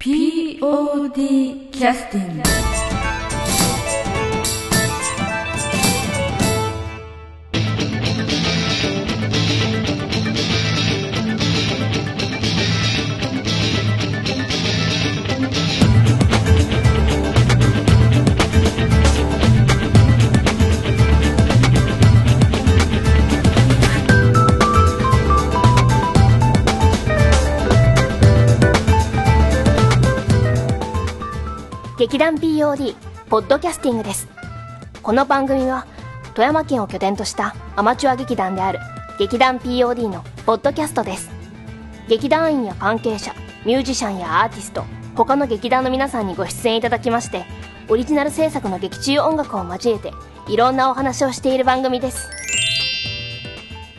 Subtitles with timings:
[0.00, 2.79] POD キャスティング
[32.00, 32.96] 劇団 POD
[33.28, 34.26] ポッドキャスティングです。
[35.02, 35.86] この番組は
[36.32, 38.78] 富山県を拠点としたアマチュア劇団である
[39.18, 41.28] 劇団 POD のポッドキャストです。
[42.08, 43.34] 劇団員や関係者
[43.66, 47.44] ミュージシャンやアーティスト他の劇団の皆さんにご出演いただきまして
[47.90, 50.14] オリジナル制作の劇中音楽を交えて
[50.48, 52.30] いろんなお話をしている番組です。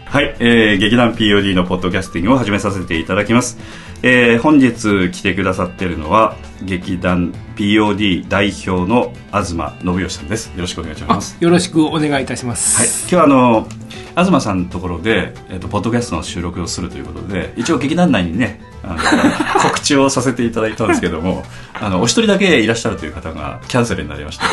[0.05, 3.59] はい、えー、劇団 POD のポッドキャスティングを始めさせていただきます。
[4.03, 10.47] えー、本日来てくださっているのは、劇団 POD 代表の東信義さんです。
[10.55, 11.37] よろしくお願いします。
[11.39, 13.01] よろしくお願いいたしまはい、す。
[13.03, 13.67] 今日はあの、
[14.15, 18.97] 東さんのところで、えっ、と、ポッドキャストの収録をするということで、一応劇団内にね、あの
[19.61, 24.45] 告知をさせていただいたんですけども、あの、お一人だけいらっしゃるという方がキャンセルになりました。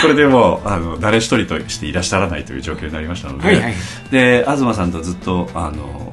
[0.00, 3.74] これでもうあの誰一人としていらっしゃらないという状況になりましたので、はいはい
[4.10, 6.07] で東さんとずっとあの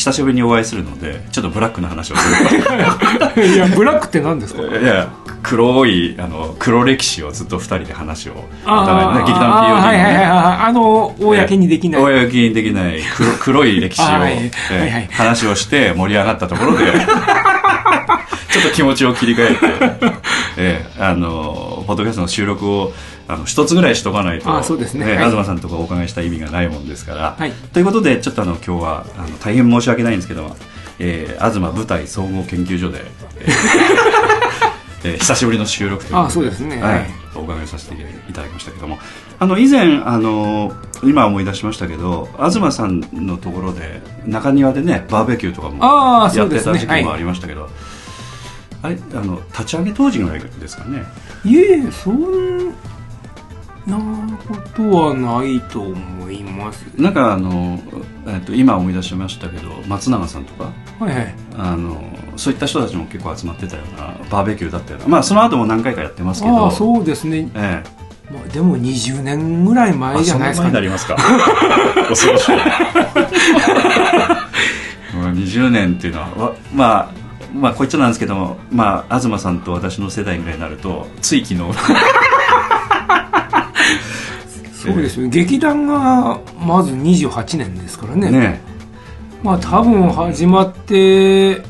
[0.00, 2.54] 久しぶりにお会いするのでちょっとブラックな話をす
[3.36, 3.44] る。
[3.54, 4.62] いや、ブラックって何ですか？
[4.62, 5.08] といや
[5.42, 10.24] 黒いあの黒歴史をずっと二人で話をおあ互いのね劇団 POD の、あーはいはいはい。
[10.68, 12.02] あの、公にできない。
[12.02, 14.32] 公にできない黒黒い歴史を、あ はい。
[14.32, 15.08] えーはいはい。
[15.12, 16.84] 話をして盛り上がったところで
[18.52, 20.16] ちょっと気持ちを切り替えて、
[20.56, 22.92] えーあのポッドキャストの収録を
[23.32, 25.04] あの一つぐらいしとかないとあそうですね。
[25.16, 25.30] はい。
[25.30, 27.52] 東さんとかお伺いした意味がないもんですから、はい。
[27.72, 30.56] ということでちょっとあの今日はあの大変申し訳ないんですけど、
[30.98, 33.04] えー、東舞台総合研究所で、
[33.40, 33.50] えー
[35.04, 36.80] えー久しぶりの収録ということあそうですね。
[36.82, 37.00] ははい。
[37.00, 37.02] い、
[37.34, 37.94] お伺いさせて
[38.28, 38.98] いただきましたけども
[39.38, 40.72] あの以前あの
[41.02, 47.70] 今思い出しましたけど東さんのところで中庭でねバーベキューとかもやってた時期もありましたけど、
[48.82, 51.04] あれあの立ち上げ当時ぐらいですかね？
[51.46, 52.74] いえ、そん
[53.86, 53.96] な
[54.46, 56.84] ことはないと思います。
[56.96, 57.80] なんかあの、
[58.26, 61.34] えっと今思い出しましたけど松永さんとかはいはい。
[61.58, 62.00] あの
[62.36, 67.50] そういった人たちも結構集まってたようなバーベキューだったようなまあその後も何回かやってますけどああ、そうですね。
[67.54, 68.00] ええ
[68.32, 70.72] まあ、でも20年ぐらい前あじゃないですか、ね。
[70.72, 71.16] な前になりますか？
[72.08, 72.52] 恐ろしい
[75.16, 77.10] もう20年っていうのはわまあ
[77.52, 81.76] まあこいつなんですけどもまあ東さんと私の世代ぐらいになるとつい昨日
[84.80, 85.28] そうですよ。
[85.28, 88.30] 劇団がまず28年ですからね。
[88.30, 88.60] ね
[89.42, 91.62] まあ多分始まって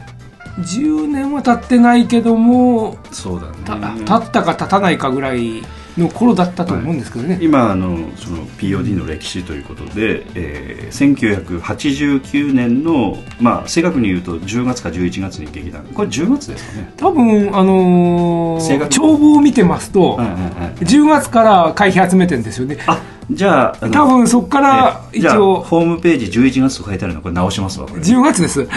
[0.60, 5.62] 10年は経ってないけども、そうだたね経ったか経たないかぐらい
[6.00, 7.38] の頃だったと思うんですけどね。
[7.41, 22.78] 今あのその POD の歴史ということで、えー、1989年のまあ正確に言うと10月か11月に劇団これ10月ですかね多分、あのー、帳簿を見てますと、はいはいはい10月から会費集めてるんですよね。
[22.87, 28.66] あじゃあ多分そこから一応、ホームページ11月と書いてあるのこれ直しますわこれ10月です。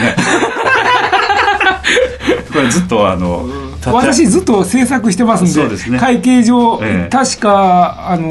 [2.54, 3.48] これずっとあの
[3.92, 6.00] 私ずっと制作してますんで、ね。
[6.00, 7.10] 会計上、ええ。
[7.10, 8.28] 確か、あの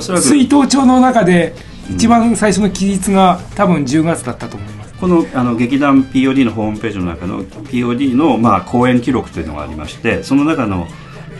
[0.00, 1.54] ー水筒帳の中で
[1.90, 4.94] 一番最初の期日が多分10月だったと思います。
[4.94, 10.86] このあの劇団 POD のホームページの中の POD の、まあ、公演記録というのがありましてその中の、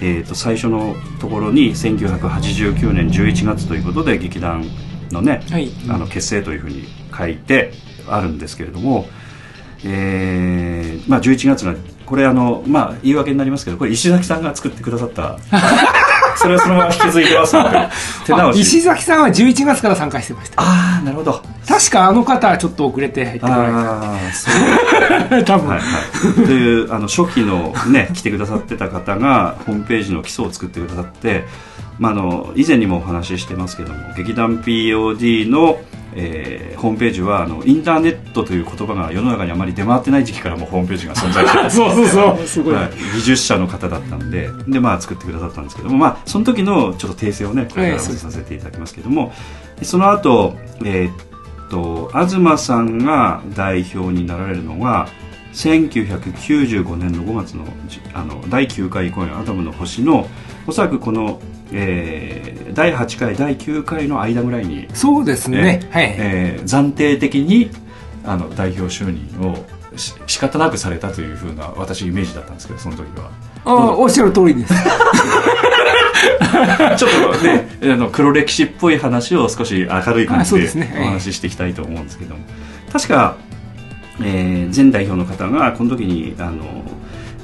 [0.02, 4.64] えー、と最初のところに1989年11月ということで劇団
[5.10, 5.70] のね、はい。
[5.88, 6.84] あの結成というふうに
[7.16, 7.72] 書いて
[8.08, 9.06] あるんですけれども、
[9.84, 11.74] えーまあ、11月が
[12.06, 15.38] これあの、まあ、言い訳になりますけどこれ石崎さんが作ってくださった。
[16.36, 17.88] それはそのまま引き継いでますので。
[18.26, 18.56] 手直し。
[18.56, 20.62] あ石崎さんは11月から参加してました。
[20.62, 21.42] ああなるほど。
[21.66, 24.50] 確かあの方はちょっと遅れて入ってこらああそ
[25.36, 25.44] う。
[25.44, 25.84] 多分、はいは
[26.42, 31.46] い、というあの初期のね来てくださってた方がホームページの基礎を作ってくださって、
[31.98, 35.78] まあ、あの以前にもお話ししてますけども劇団 POD の、
[36.16, 42.46] えーホームページはあのインターネットという言葉が世の中にあまり出回ってない時期からもホームページが存在して そうそうそう。
[42.46, 42.74] すごい。
[42.74, 49.32] はい、技術者の方だったんでで、まあ、作ってくださったんですけども、まあ、その時のちょっと訂正をねこれからさせていただきますけども、
[49.82, 51.12] その後、えーっ
[51.68, 55.08] と東さんが代表になられるのが
[55.52, 60.28] 1995年の5月のじあの第9回公演「アトムの星の」
[60.68, 61.40] おそらくこの、
[61.72, 65.88] えー第8回第9回の間ぐらいに、そうですね。
[65.90, 66.14] はい。
[66.18, 67.70] えー暫定的に
[68.24, 69.64] あの代表就任を
[69.96, 73.30] し仕方なくされたというふうな私イメージだったんですけどその時は。
[73.64, 74.74] ああおっしゃる通りです。
[76.96, 80.68] ちょっとねあの黒歴史っぽい話を少し明るい感じで
[81.00, 82.40] お話ししていきたいと思うんですけども、
[82.92, 83.36] 確か、
[84.22, 86.82] えー前代表の方がこの時にあの、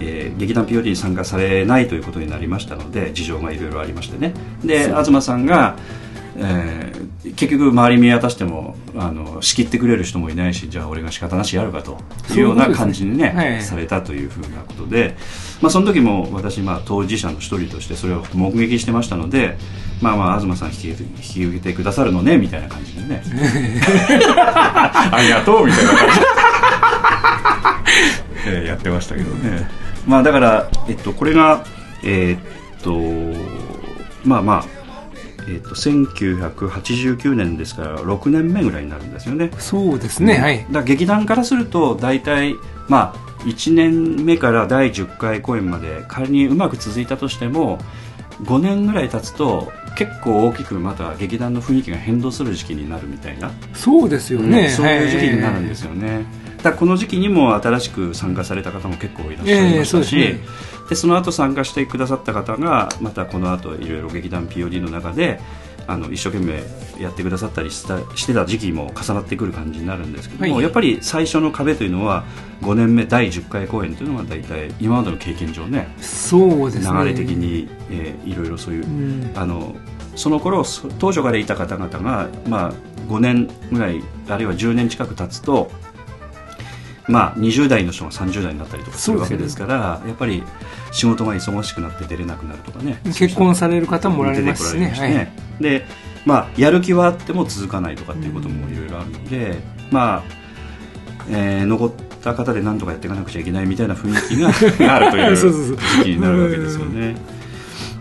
[0.02, 4.34] えー劇団 POD に参加されないということになりましたので事情がいろいろありましてね。
[4.64, 5.76] で東さんが、
[6.36, 7.02] えー
[7.36, 11.98] 結局周り見渡してもあの仕切ってくれる人もいないしじゃあ俺が仕方なしやるかと
[12.32, 13.62] いうような感じにねはい。
[13.62, 15.16] されたというふうなことで、
[15.60, 19.56] まあ、その時も私、まあ、当事者の一人としてそれを目撃してましたので
[20.00, 23.22] まあまあ東さん引き引き受けてくださるのねみたいな感じでね。
[24.36, 26.14] ありがとうみたいな感じ。
[26.16, 26.26] で、
[28.58, 29.70] えーやってましたけどね
[30.06, 31.64] まあだから、えっと、これが
[32.04, 34.64] えーっとまあまあ
[35.48, 39.50] えっと1989年ですから6年目ぐらいになるんですよね。
[39.58, 40.66] そうですね、はい。
[40.70, 42.54] だ劇団からすると大体
[42.88, 47.78] まあ1年目から第10回公演まで仮にうまく続いたとしても
[48.42, 56.24] 5年ぐらい経つと結構大きくまた劇団の雰囲気が変動する時期になるみたいな、そうですよね、そういう時期になるんですよよね、
[56.72, 60.72] この時期にも新しく参加された方も結構いらっしゃいましたし、ええそうですね。
[60.88, 65.40] でその後参加してくださった方がまたこの後いろいろ劇団 POD の中で
[65.86, 66.62] あの一生懸命
[67.02, 70.62] やってくださったりしたしてた時期も重なってくる感じになるんですけども、はい。
[70.62, 72.24] やっぱり最初の壁というのは
[72.62, 76.98] 5年目第10回公演というのが大体今までの経験上ねそうですね。
[76.98, 79.32] 流れ的に、えーいろいろそういう、うん。
[79.34, 79.74] あの
[80.14, 82.72] その頃そ当初からいた方々が、まあ、
[83.08, 85.70] 5年ぐらいあるいは10年近く経つと、
[87.08, 90.42] まあ、20代の人が30代になったりとかするわけですからやっぱり
[90.92, 93.00] 仕事が忙しくなって出れなくなるとかね。
[93.04, 94.92] 結婚される方もおられますしね。
[94.94, 95.84] こられるしね、で、
[96.24, 99.56] まあ、やる気はあっても続かないとかっていうこともいろいろあるので、
[99.90, 100.22] まあ
[101.30, 105.36] えー残った方で何とかやっていかなくちゃいけないみたいな雰囲気が あるという。
[105.36, 107.16] 時期になるわけですよね。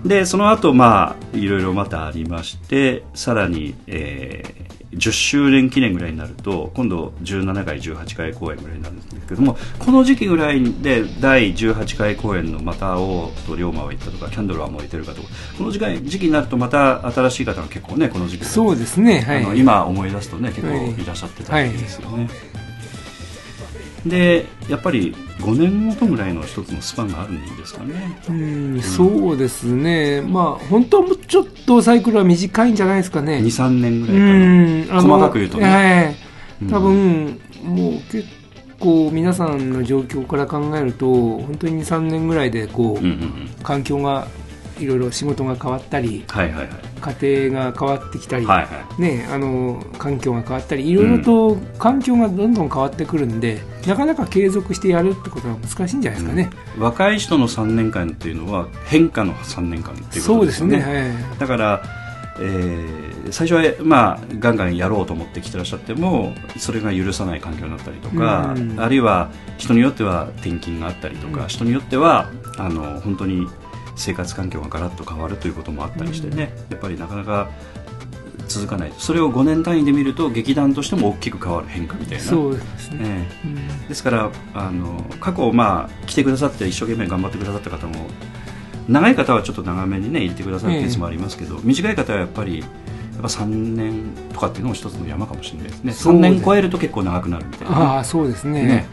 [0.05, 15.27] でその後まあいろいろまたありましてさらに、えー10周年記念ぐらいになると今度17回18回公演ぐらいになるんですけどもこの時期ぐらいで第18回公演の「また会おう」と「龍馬は言った」とか「キャンドルは燃えてるか」とか
[15.57, 18.45] この時期時期になるとまた新しい方が結構ねこの時期。
[18.45, 19.43] そうですねはい。
[19.45, 20.91] あの今思い出すとね結構はい。
[20.91, 22.27] いらっしゃってたんですよね、
[24.05, 28.17] でやっぱり5年ごとぐらいの一つのスパンがあるんですかね。
[28.29, 30.21] うんそうですね。
[30.21, 33.37] まあ本当はもうちょっとサイクルは短いんじゃないですかね。
[33.37, 34.81] 23年ぐらうん。
[34.81, 35.65] いかな細かく言うとね。
[35.65, 36.15] はい
[36.63, 36.69] うん。
[36.69, 38.25] 多分、もう結
[38.79, 43.49] 構皆さんの状況から考えると本当に23年ぐらいでこう、うんうんうん。
[43.63, 44.27] 環境が
[44.81, 46.69] いろいろ仕事が変わったりはいはいはい。
[47.19, 49.01] 家庭が変わってきたり、はいはい。
[49.01, 56.49] ね、あの環境が変わったりいろいろと環境がどんどん変わってくるんで、なかなか継続してやるってことは難しいんじゃないですかね。
[56.77, 60.79] 若い人の3年間っていうのは変化の3年間っていうこそうでね、とですすよね。
[60.81, 61.39] はい。
[61.39, 61.83] だから、
[62.39, 68.79] えー最初は、まあ、ガンガンやろうと思ってきてらっしゃってもそれが許さない環境になったりとか、うん。
[68.79, 71.47] あるいは人によっては転勤があったりとか、うん。
[71.47, 73.47] 人によってはあの本当に
[74.01, 77.49] 生活環境がガラッと変わるということもあったりしてね、やっぱりなかなか
[78.47, 78.93] 続かない。
[78.97, 82.23] それを5年単位で見ると劇団としても大きく変わる変化みたいな。
[82.23, 83.47] そうですね、ええ。
[83.47, 83.87] うん。
[83.87, 88.07] ですからあの過去、まあ、来てくださって一生懸命頑張ってくださった方も
[88.89, 95.91] 長い方はちょっと長めにね入れてくださるケースもありますけど、短い方はやっぱりやっぱ3年とかっていうのも一つの山かもしれないですね。
[95.91, 98.63] 3そうです年超えると結構長くなるみたいなね、ああそうですね。
[98.63, 98.87] ね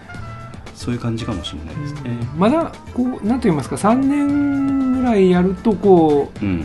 [0.79, 2.17] そういう感じかもしれないですね。
[2.33, 6.61] うんまだこうなんと言いますか3年ぐらいやるとこうん、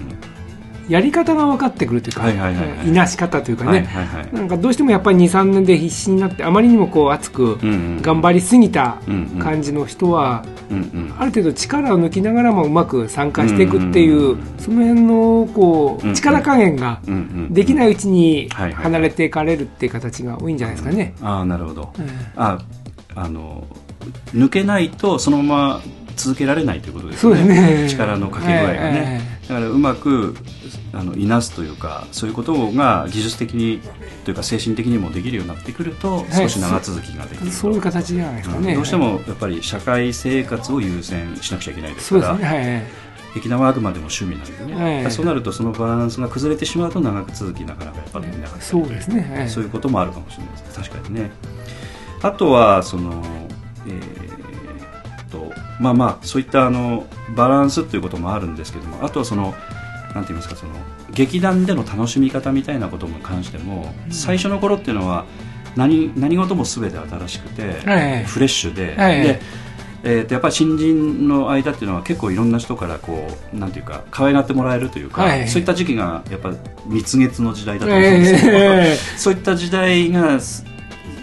[0.87, 2.89] うやり方が分かってくるというか、はいはいはいはい。
[2.89, 8.01] いなし方というかね、はいはいはいなんかどうしてもやっぱり23年で必死になってあまりにもこう熱くうんうん。
[8.03, 11.15] 頑張りすぎたうんうん感じの人は、うんうん。
[11.17, 16.15] ある程度力を抜きながらもうまく参加していくっていう、うんうんその辺のこうんううん。
[16.15, 21.15] 力加減がうんうんできないうちにはいはい離れていかれるっていう形が多いんじゃないですかね。
[21.21, 21.93] ああなるほど。
[21.97, 22.05] うん
[22.35, 22.59] あ
[23.15, 23.63] あの
[24.33, 25.81] 抜けないとそのまま
[26.15, 27.87] 続けられないということですそうですね。
[27.89, 30.35] 力のかけ具合がね、えだからうまく
[30.93, 33.81] あのいなすというかそういうことが技術的に
[34.23, 38.69] というか精神的にもできるようになってくるとい少し長続きができると、そういう形じゃないですかね。
[38.69, 38.75] うん。
[38.75, 42.57] どうしてもやっぱり社会生活を優先しなくちゃいけないですからそうですね。
[42.57, 45.09] はい劇団はあくまでも趣味なんでね、ええ。
[45.09, 49.33] そうなるとそのバランスが崩れてしまうと長く続きなかなかやっぱりできなかったりそうですね。
[49.35, 51.31] はいそういうこともあるかもしれないです確かにね。
[52.21, 53.23] あとはその
[53.87, 59.53] えーっとまあまあそういったあのバランスということもあるんですけどもあとはその
[60.13, 60.73] なんて言いますかその
[61.11, 65.25] 劇団での楽しみ方みたいなことに関しても、最初の頃っていうのは
[65.75, 68.23] 何何事も全て新しくて、はい。
[68.25, 69.21] フレッシュで,、はい。
[69.21, 69.41] で
[70.03, 75.47] えーとやっぱり新人の間っていうのは結構いろんな人からこうなんていうか可愛がってもらえるというか、はい。
[75.47, 76.51] そういった時期がやっぱ
[76.87, 80.65] 蜜月の時代だと思うんですけど、えそういった時代がす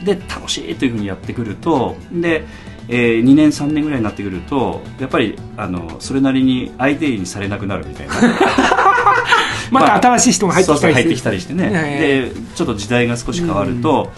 [0.04, 2.44] で楽しいというふうにやってくるとで、
[2.88, 8.14] えー2年3年ぐらいになってくるとやっぱりあのそれなりに相手にされなくなるみたいな。
[8.14, 8.20] ー
[9.70, 14.10] また新しい人が入ってきたりてきたりしてね、えでちょっと時代が少し変わると、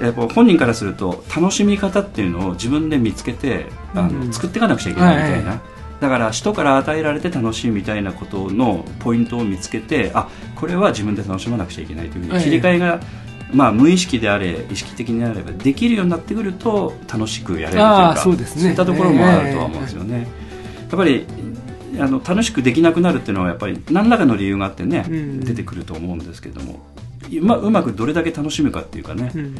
[0.00, 4.32] やっぱ本人からすると楽しみ方っていうのを自分で見つけてあの、うん。
[4.32, 5.60] 作っていかなくちゃいけないみたいな、はい。
[6.00, 13.00] だから人から与えられて楽しいみたいなことのポイントを見つけてあこれは自分で楽しまなくちゃいけないというふうに切り替えが、
[13.52, 18.70] まあ、無意識であれ意識的にあればできるようになってくると楽しくやれるというあかーそうですね。
[18.70, 20.18] いったところもあるとは思うんですよね。
[20.20, 21.26] やっぱり
[21.98, 25.40] あの楽しくできなくなるっていうのはやっぱり何らかの理由があってね、うん。
[25.40, 26.80] 出てくると思うんですけども
[27.30, 29.56] うまうまくどれだけ楽しむかっていうかね、うん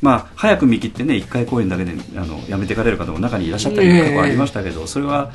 [0.00, 5.30] まあ、早く見切ってね1回公演だけであのやめていかれる方も中にいらっしゃったりええ過去ありましたけど、それは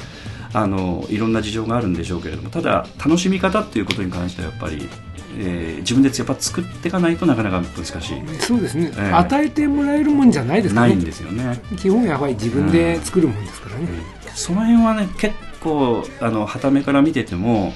[0.54, 4.90] あのいろんな事情があるんでしょうけれどもただ楽しみ方っていうことに関してはやっぱり、
[5.40, 8.02] えー自分でやっぱ作っていかないとなかなか難しい、
[8.40, 9.14] そうですね、ええ。
[9.14, 10.82] 与えてもらえるもんじゃないですか。
[10.82, 11.62] ねないんですよね。
[11.78, 13.88] 基本やはり自分で作るもんですからね、
[14.34, 17.74] その辺はね結構あの傍目から見てても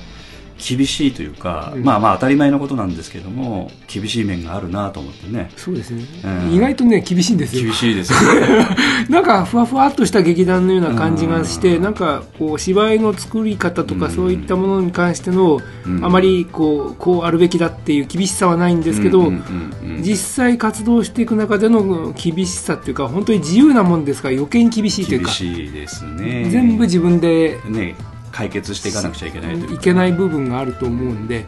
[0.62, 1.84] 厳しいというか、うん。
[1.84, 5.52] まあまあ当たり前のことなんですけども厳しい面があるなと思ってね。
[5.58, 6.54] そうですね、うん。
[6.54, 7.64] 意外とね厳しいんですよ。
[7.64, 8.14] 厳しいです
[9.10, 11.84] なんかふわふわっとした劇団のような感じがして、うん。
[11.84, 14.12] なんかこう芝居の作り方とかうん。
[14.12, 16.06] そういったものに関しての、うん。
[16.06, 19.32] あまりこうこうあるべきだっていう厳しさはないんですけど、
[20.02, 26.48] 実際活動していく中での厳しさっていうか本当に自由なもんですから余計に厳しいという厳かしいですね。
[26.50, 27.96] 全部自分でね
[28.32, 29.68] 解決していかなくちゃいけないという。
[29.70, 31.46] かいけない部分があると思うんで、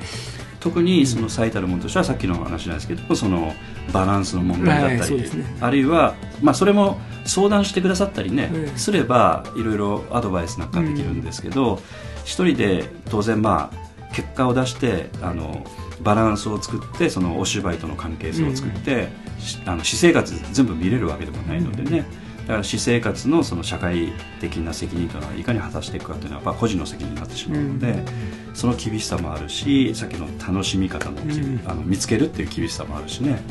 [0.60, 3.54] 特にその最たるものとしてはさっきの話なんですけどその
[3.92, 5.58] バランスの問題だったり、はいね。
[5.60, 8.78] あるいは、まあ、それも相談してくださったりね、ええ。
[8.78, 11.82] すればいろいろアドバイスなんかできるんですけど、
[12.24, 15.66] 一人で当然まあ結果を出してあの
[16.02, 19.10] バランスを作ってそのお芝居との関係性を作って、
[19.40, 22.06] しあの私生活全部見れるわけでもないのでね、
[22.44, 28.06] だから私生活のその社会的な責任というのはいかに果たしていくかというのはやっぱ個人の責任になってしまうので、うん。
[28.54, 31.62] その厳しさもあるしさっきの楽しみ方の,、ん。
[31.66, 33.42] あの見つけるっていう厳しさもあるしね。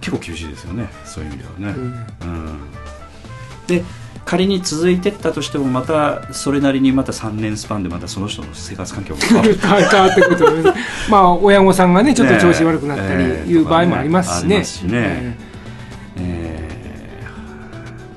[0.00, 0.88] 結構厳しいですよね。
[1.04, 1.78] そういう意味ではね。
[2.22, 2.28] うん。
[2.28, 2.60] うん。
[3.66, 3.84] で
[4.24, 10.44] 仮に続いてったとしてもまたそれなりにまた3年スパンでまたその人の生活環境が変わる変わってくると
[11.10, 15.36] まあ 親御さんがねちょっと調子悪くなったりええいう場合もありますしね,、ありますしね。
[16.18, 16.69] えー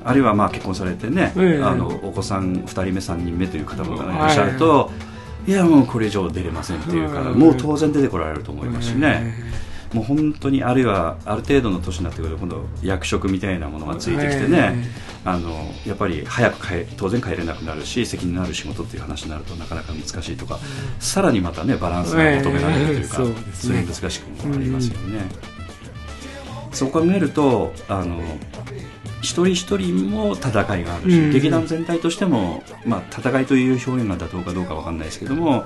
[0.04, 1.62] あるいはまあ結婚されてね、ええ。
[1.62, 4.90] あのお子さん2人目3人目という方もいらっしゃると、
[5.46, 9.34] い、やもうこれ以上出れませんっていうから、うんもう当然出てこられると思いますしね、
[9.92, 14.74] えもう本当にあるいはある程度の年になってくると今度役職みたいなものがついてきてね、
[15.24, 15.50] あの
[15.86, 20.58] やっぱり早く帰当然帰れなくなるし責任のある仕事っていう話になるとなかなか難しいとか、
[20.98, 23.30] さらにまたねバランスが求められるというか、そうい
[23.84, 25.20] う難しくもありますよね。
[26.72, 28.20] そう考えるとあの
[29.24, 31.30] 一人一人も戦いがあるし、うん。
[31.32, 35.64] 劇団全体としても、まあ、戦いという表現が妥当かどうかわかんないですけども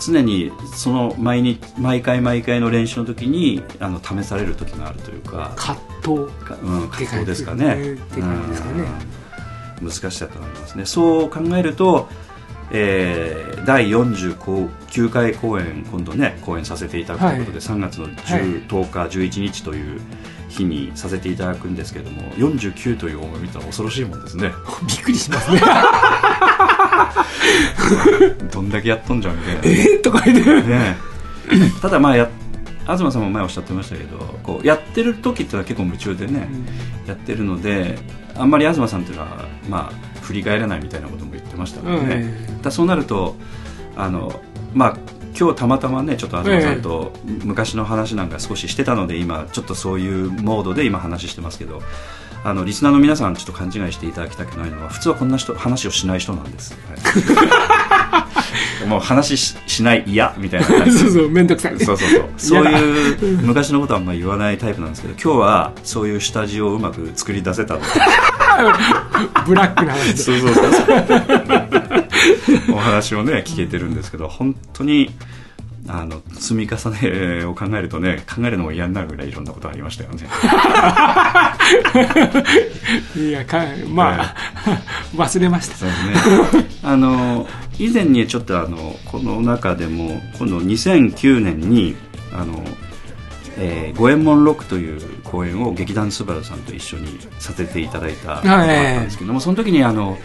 [0.00, 7.76] 常にその毎日毎回毎回の練習の時にあの試される時があるというか、葛藤かうん、葛藤ですかね。
[7.76, 8.84] ですかね。
[9.80, 9.88] うん。
[9.88, 10.86] 難しさと思いますね。
[10.86, 12.08] そう考えると、
[12.72, 18.42] えー第49回公演今度ね公演させていただくということで、3月の10、はい。
[18.62, 20.00] 10日11日という
[20.52, 24.52] 日にさせていただくんですけれども49という思いを見たら恐ろしいもんですね。
[24.86, 25.62] びっくりしますね。
[28.52, 29.60] どんだけやっとんじゃんみたいな。
[29.64, 30.00] えー？
[30.02, 30.62] とか言って。
[30.62, 30.96] ね。
[31.50, 32.28] えただまあや
[32.86, 36.48] 東さんも前おっしゃってましたけどこうやってる時ってのは結構夢中でね、
[37.06, 37.98] やってるので
[38.36, 42.46] あんまり東さんっていうのは、まあ、振り返らないみたいなことも言ってましたのでね、うん。
[42.46, 43.36] だからそうなると
[43.96, 44.40] あの、
[44.74, 44.96] まあ、
[45.38, 47.12] 今日たまたまねちょっと東さんと
[47.44, 51.82] 昔の話なんか少ししてたので今ちょっとそういうモードで今話してますけど
[52.44, 58.24] あのリスナーの皆さんちょっと勘違いしていただきたくないのは普通はこんな人話をしない人なんです、は
[58.84, 60.66] い、 もう話ししない嫌みたいな。
[60.66, 61.84] 感じそうそう面倒くさい。
[61.84, 62.24] そうそうそう。
[62.36, 67.86] そういう昔のことはあんまり言わないタイプなんですけど今日はそういう下地をうまく作り出せたので。
[69.46, 70.16] ブラックな話で。
[70.16, 71.61] そうそうそうそう
[72.72, 75.10] お話をね聞けてるんですけど本当に
[75.88, 80.28] あの積み重ねを考えるとね考えるのも嫌になるぐらいいろんなことありましたよね。
[83.16, 84.34] いやかまあ、
[85.16, 85.76] 忘れました。
[85.76, 86.04] そうです
[86.56, 86.66] ね。
[86.84, 87.48] あの
[87.78, 91.96] 以前にちょっとあのこの中でも今度2009年に
[92.32, 92.64] あの
[93.58, 100.18] えー、五右衛門ロックという公演を劇団スバルさんと一緒にさせていただいたことがあったんですけども、その時にあの、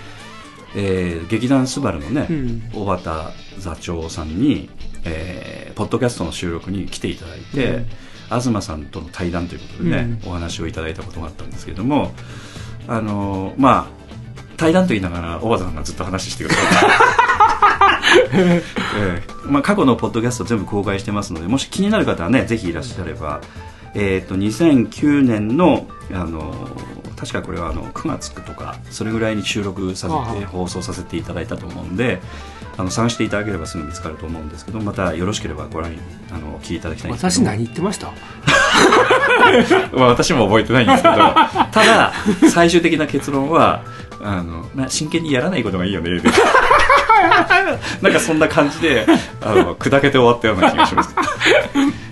[0.75, 2.69] えー劇団スバルのね、うん。
[2.74, 4.69] 小畑座長さんに、
[5.05, 7.86] えーポッドキャストの収録に来ていただいて、うん。
[8.29, 12.12] 東さんとの対談ということでね、お話をいただいたことがあったんですけれども
[12.88, 13.97] あのーまあ
[14.57, 16.62] 対談と言いながら小畑さんがずっと話してくださ
[18.25, 18.63] って、 え
[18.97, 23.41] えまあ、過去のポッドキャスト全部公開してますのでもし気になる方はねぜひいらっしゃれば、
[23.93, 26.67] えー、と2009年のあの
[27.17, 32.21] 確かこれはあの9月とかそれぐらいに収録させて放送させていただいたと思うんで
[32.77, 35.91] あの探していただければすぐ見つかると思うんですけどまたよろしければご覧
[36.31, 38.12] あの聞いていただきたい私何言ってました？
[39.93, 41.15] まあ、私も覚えてないんですけど。
[41.15, 42.13] ただ
[42.51, 43.84] 最終的な結論は
[44.22, 46.10] あのな真剣にやらないことがいいよね
[48.01, 49.05] なんかそんな感じで
[49.41, 51.15] あの砕けて終わったような気がします。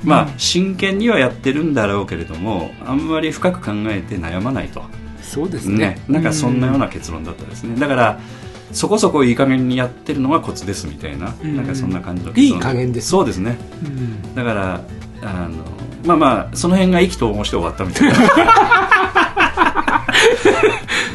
[0.03, 4.83] まあ真剣にはやってるんだろうけれどもあんまり深く考えて悩まないと。
[5.21, 5.77] そうですね。
[5.77, 7.75] ね、なんかそんなような結論だったですね。
[7.79, 8.19] だから
[8.71, 11.55] そこそこいい加減にやってるのがコツですみたいな、うん。
[11.55, 13.57] なんかそんな感じのいい加減ですそうですね。
[13.83, 14.35] うん。
[14.35, 14.81] だから
[15.25, 15.63] あの
[16.05, 18.15] まあまあその辺が意気投合して終わったみたいな。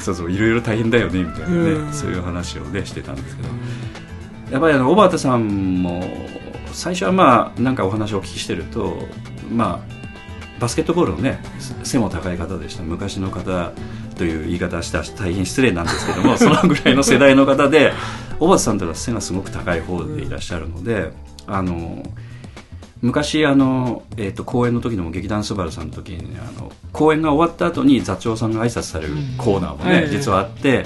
[0.01, 1.93] そうそういろいろ大変だよねみたいなね、うん。
[1.93, 3.49] そういう話をねしてたんですけど。
[4.51, 6.05] やっぱりあの小畑さんも
[6.73, 9.07] 最初はまあなんかお話をお聞きしてると
[9.53, 9.95] まあ
[10.59, 11.41] バスケットボールのね
[11.85, 12.83] 背も高い方でした。
[12.83, 13.73] 昔の方
[14.17, 17.93] という言い方はしたら大変失礼なんですけども そのぐらいの世代の方で
[18.41, 21.13] 小畑さんというのは背がすごく高い方でいらっしゃるので、
[21.47, 22.03] あの
[23.03, 30.85] 昔あの、えー、と公演の時でも劇団スバルさんの時にあの公演が終わった後に座長さんが挨拶されるコーナーもね、ええ実はあって、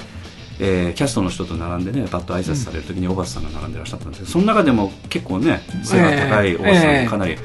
[0.59, 7.03] えーキャストの人と並んでねパッと挨拶される時に小畑さんが並んでらっしゃったんですけどその中でも結構ね背が高い小畑さんええ。
[7.05, 7.37] がかなり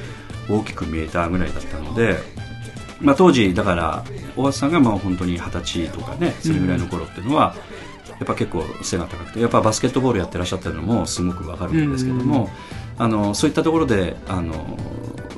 [0.48, 2.16] 大きく見えたぐらいだったので、
[3.00, 4.04] まあ、当時だから
[4.36, 7.54] 小畑さんがまあ本当に二十歳とかねそれぐらいの頃っていうのは、
[8.20, 12.50] やっぱ結構背が高くてやっぱバスケットボールやってらっしゃったのもすごくわかるんですけども、
[13.00, 14.76] あのそういったところであの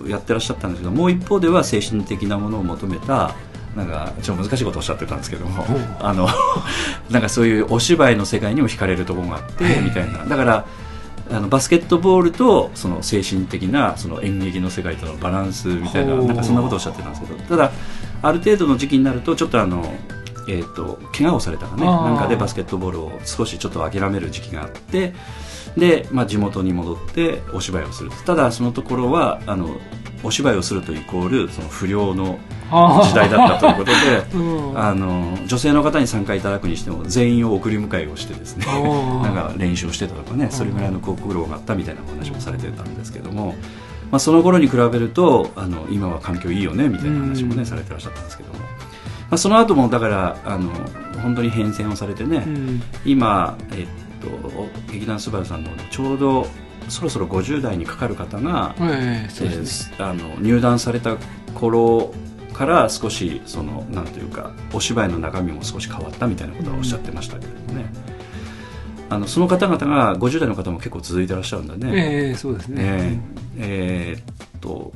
[0.08, 3.37] やってらっしゃったんですけどもう一方では精神的なものを求めた
[3.76, 5.64] なんかちょっと難しいことをおっしゃってたんですけども、
[6.00, 6.28] あの
[7.08, 10.24] なんかそういうお芝居の世界にも惹かれるところがあってみたいな。
[10.26, 10.66] だから
[11.30, 17.70] あのバスケットボールとその精神的なその演劇の世界とのバランスみたいななんかそんなことをおっしゃってたんですけどただ
[18.20, 19.94] ある程度の時期になるとちょっとあの
[20.48, 25.14] えー、と怪我をされたかねなんかでバスケットボールを少しちょっと諦める時期があって
[25.76, 28.11] で、まあ、地元に戻ってお芝居をする。
[28.26, 29.76] ただそのところはあの
[30.24, 32.38] お芝居をするとイコールその不良の
[32.70, 33.92] 時代だったということで
[34.38, 34.78] うん。
[34.78, 43.54] あの女性の方に参加いただくにしても全員を送り迎えをしてですねなんか練習をしてたとかねそれぐらいのご苦労があったみたいなお話もされてたんですけども、
[44.11, 47.58] まあ、その頃に比べるとあの今は環境いいよねみたいな話もうん。
[47.58, 48.64] ねされてらっしゃったんですけども、ま
[49.32, 50.70] あ、その後もだからあの
[51.22, 52.82] 本当に変遷をされてね、うん。
[53.04, 53.87] 今、えっ
[54.22, 56.46] と、劇団スバルさんのちょうど
[56.88, 58.74] そろそろ50代にかかる方が、
[60.40, 61.16] 入団された
[61.54, 62.14] 頃
[62.52, 67.87] から少しそのなんというかお芝居の中身も少し変わったみたいなことはおっしゃってましたけれどもね、
[69.11, 71.92] あのその方々が50代の方も結構続いてらっしゃるんだね。
[71.94, 72.82] ええそうですね。
[72.85, 73.20] えー
[73.58, 74.92] えーっと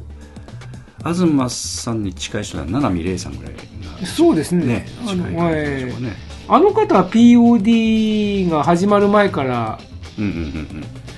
[1.15, 6.17] 東さんに近い人は七海玲さんぐらいがそうですねねあの,、ええょうかね。
[6.49, 9.79] あの方は POD が始まる前から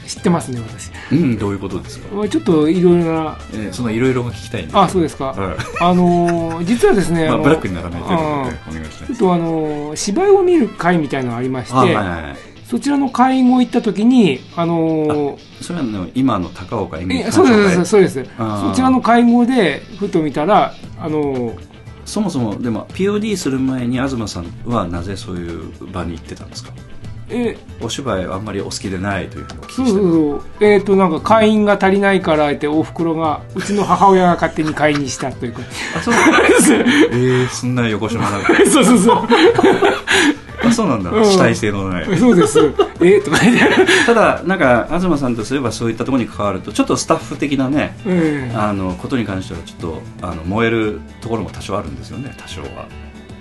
[0.07, 2.15] 知ってますね私うんどういうことですか？
[2.15, 9.19] ま あちょっといろいろなえーそのいろいろが聞きたいんですあそうですか、はい あのー実はですね、 まあ、のブラックにならないということであお願いしますちょっ。
[9.19, 12.37] とあのー芝居を見る会みたいなのがありまして、あはいはいはい。
[12.69, 18.25] そちらの会合行った時にあのーそれはね今の高岡演劇え鑑賞そうです会そうです。
[18.37, 21.59] そちらの会合でふと見たらあのー
[22.05, 26.73] そもそもでも POD する前に東さんはなぜそういう場に行ってたんですか？
[27.31, 30.43] えお芝居はあんまりお好きでないというふうにお聞きそうそうそう。
[30.65, 35.61] えっ、となんか会員が足りないからっておふくろがうちの母親が勝手に会員にしたというか
[35.97, 36.15] あそう。
[37.13, 39.17] えー、そんな横島なそうそうそう。
[39.17, 39.29] あ
[40.79, 41.25] そうなんだ、うん。
[41.25, 42.17] 主体性のない。
[42.17, 42.61] そうです。
[43.03, 44.07] えとか言って。
[44.07, 52.69] ただなんか東さんとすればそういったところに関わるとちょっとスタッフ的なねえあのことに関してはちょっとあの燃えるところも多少あるんですよね多少は。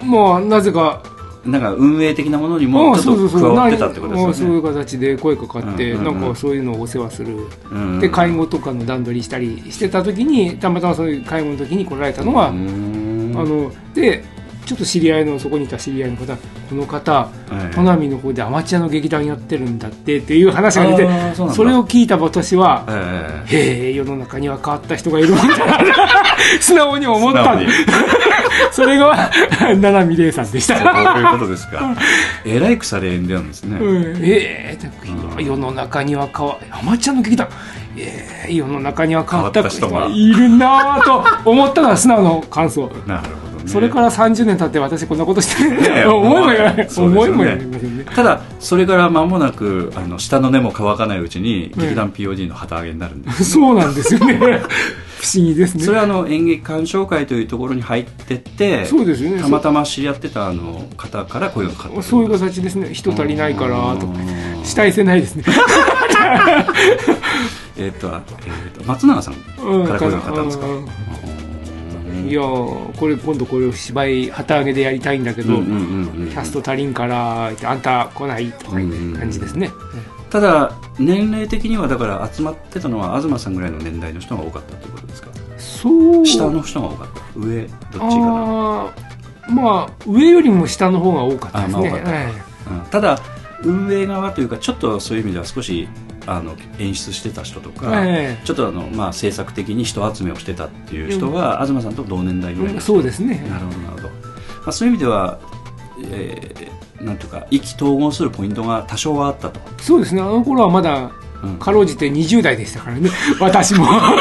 [0.02, 1.04] えまあなぜか。
[1.46, 4.34] なんか運営的なものにあもちょっと加わってたってことですよね。
[4.34, 6.20] そういう形で声かかって、うんうんうん。
[6.22, 7.38] なんかそういうのをお世話する、
[7.72, 13.40] うんで介護とかの段取りしたりしてた時にたまたまそういう介護の時に来られたのは、うーん。
[13.40, 14.26] あので
[14.68, 25.42] ちょっと知り合いのそこにいた知り合いの方この方ええ砺波の方でアマチュアの劇団やってるんだってっていう話が出てそれを聞いた私はええへえ世の中には変わった人がいるんだ
[26.60, 27.58] 素直に思った。
[28.72, 29.32] それが
[29.76, 30.78] 七海玲さんでした。
[30.78, 31.96] そういうことですか。
[32.46, 34.78] えらい腐れ縁なんですね、うん、え
[35.38, 37.48] え世の中には変わアマチュアの劇団
[37.96, 42.92] ええ世の中には変わった人がいるなぁと思ったのが素直な感想。
[43.06, 43.74] なるほどね。
[43.74, 46.88] それから30年経って私こんなことしてる、ね 思いもよらない、ね。
[46.98, 48.06] 思いもよられませんね。
[48.06, 54.38] ただそれから間もなくあの下の根も乾かないうちに劇団 POD の旗揚げになるんです、 そうなんですよね。
[55.18, 55.84] 不思議ですね。
[55.84, 59.42] それはあの演劇鑑賞会というところに入ってってそうですよね。
[59.42, 62.90] たまたま知り合ってたあの方から声がかかったそういう形ですね。
[62.94, 64.16] 人足りないからとうん
[64.64, 65.44] 主体性ないですね。
[67.80, 70.88] えっと、えーと松永さんから声がかかったんですか、うんうん
[72.26, 79.72] いやーこれ今度これを芝居旗揚げでやりたいんだけど、キャスト足りんからあんた来ないとかいう感じですね、
[80.30, 85.30] ただ年齢的にはだから集まってたのは東さんぐらいの年代の人が多かったということですか？
[85.58, 86.26] そう。
[86.26, 87.22] 下の人が多かった。
[87.40, 88.94] 上どっちかな、
[89.50, 92.04] まあ上よりも下の方が多かったですね、
[92.92, 93.00] た。
[93.00, 93.20] だ
[93.64, 95.88] 運営側というかちょっとそういう意味では少し
[96.28, 103.38] あの演出してた人とか、えちょっとあの、まあ、制作的に人集めをしてたっていう人は、東さんと同年代ぐらいの人そうですね。
[103.50, 104.14] なるほどなるほど、ま
[104.68, 105.40] あ、そういう意味では、
[106.12, 110.22] えーなんていうか意気投合するポイントが多少はあったと、そうですね。
[110.22, 111.12] あの頃はまだ
[111.44, 111.60] うん。
[111.60, 113.12] かろうじて20代でしたからね。
[113.40, 113.86] 私も。
[113.86, 114.16] まあ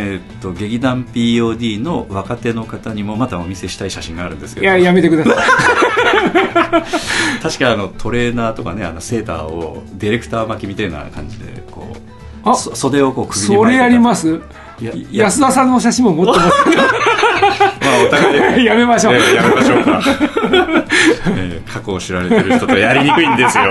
[0.00, 4.64] えーっと劇団 POD の若手の方にもまたお見せしたい写真があるんですけど。
[4.66, 5.36] いややめてください。
[7.42, 11.86] 確かあのトレーナーとかねあのセーターをディレクター巻きみたいな感じでこ
[12.44, 14.40] うあそ袖をこう首にそれやります？
[15.12, 16.52] 安田さんの写真も持ってま まあ
[18.06, 20.00] お互いす やめましょう、えーやめましょうか、
[21.36, 23.64] えー過去を知られてる人とやりにくいんですよ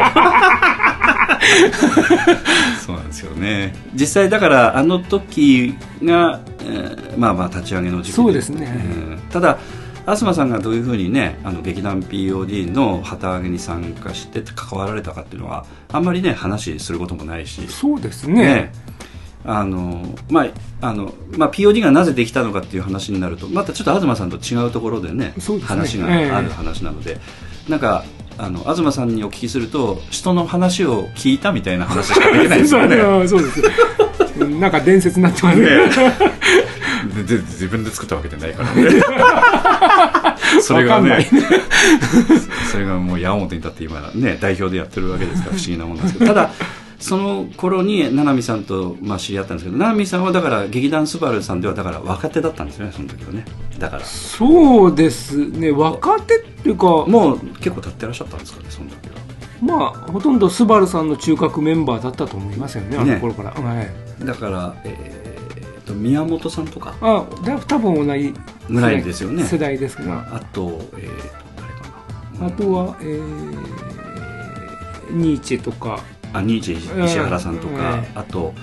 [2.85, 3.73] そうなんですよね。
[3.93, 8.65] 実際だからあの時が、えーまあまあ立ち上げの時期そうですね。
[9.09, 9.57] うんただ
[10.05, 17.67] 東さんがどういうふうにねあの劇団 POD の旗揚げに参加して関わられたかっていうのはあんまりね話することもないし。
[17.67, 18.33] そうですね。
[18.33, 18.73] ね。
[19.45, 20.45] あのま
[20.81, 25.63] ああのまあ、POD がなぜできたのかっていう話になるとまたちょっと東さんと違うところでねね。
[25.65, 27.19] 話がある話なので、
[27.67, 28.03] なんか
[28.39, 32.95] あの東さんにお聞きすると人の話を聞いたみたいな話しかできないですよね。
[33.27, 33.61] そうです
[34.39, 35.67] うんなんか伝説になってますね。
[37.15, 38.89] でで自分で作ったわけじゃないからね。
[40.63, 41.29] それがね。
[42.71, 46.27] それがもう矢面に立って今ね代表でやってるわけですから不思議なもんですけど。
[46.27, 46.51] ただ
[46.99, 53.45] その頃に七海さんと、まあ、知り合ったんですけど七海さんはだから劇団スバルさんではだから若手だったんですよねその時はね。
[53.79, 54.03] だから。
[54.03, 55.71] そうですね。
[55.71, 59.15] 若手っていうかもう結構経ってらっしゃったんですかねその時は。
[59.61, 64.25] まあほとんどスバルさんの中核メンバーだったと思いますよねあの頃から、はい。
[64.25, 66.95] だからえー、と宮本さんとか。
[67.01, 68.33] あだ多分同じ
[68.69, 69.43] ぐらいですよね。
[69.43, 71.23] 世代ですがあと,、えー、と
[71.55, 72.47] 誰かな。
[72.47, 76.03] あとは、えー、ニーチェとか
[76.33, 78.53] あニーチェ石原さんとか、うんあと、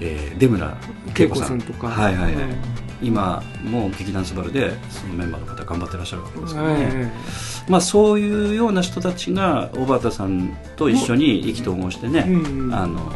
[0.00, 0.76] えー、出村
[1.18, 1.88] 恵恵子さんとか。
[1.88, 2.80] はいはいはい、うん。
[3.02, 7.12] 今もう劇団スバルでそのメンバーの方頑張ってらっしゃるわけですからはいね、
[7.68, 13.12] まあ、そういうような人たちが小畑さんと一緒に意気投合してね、うんあの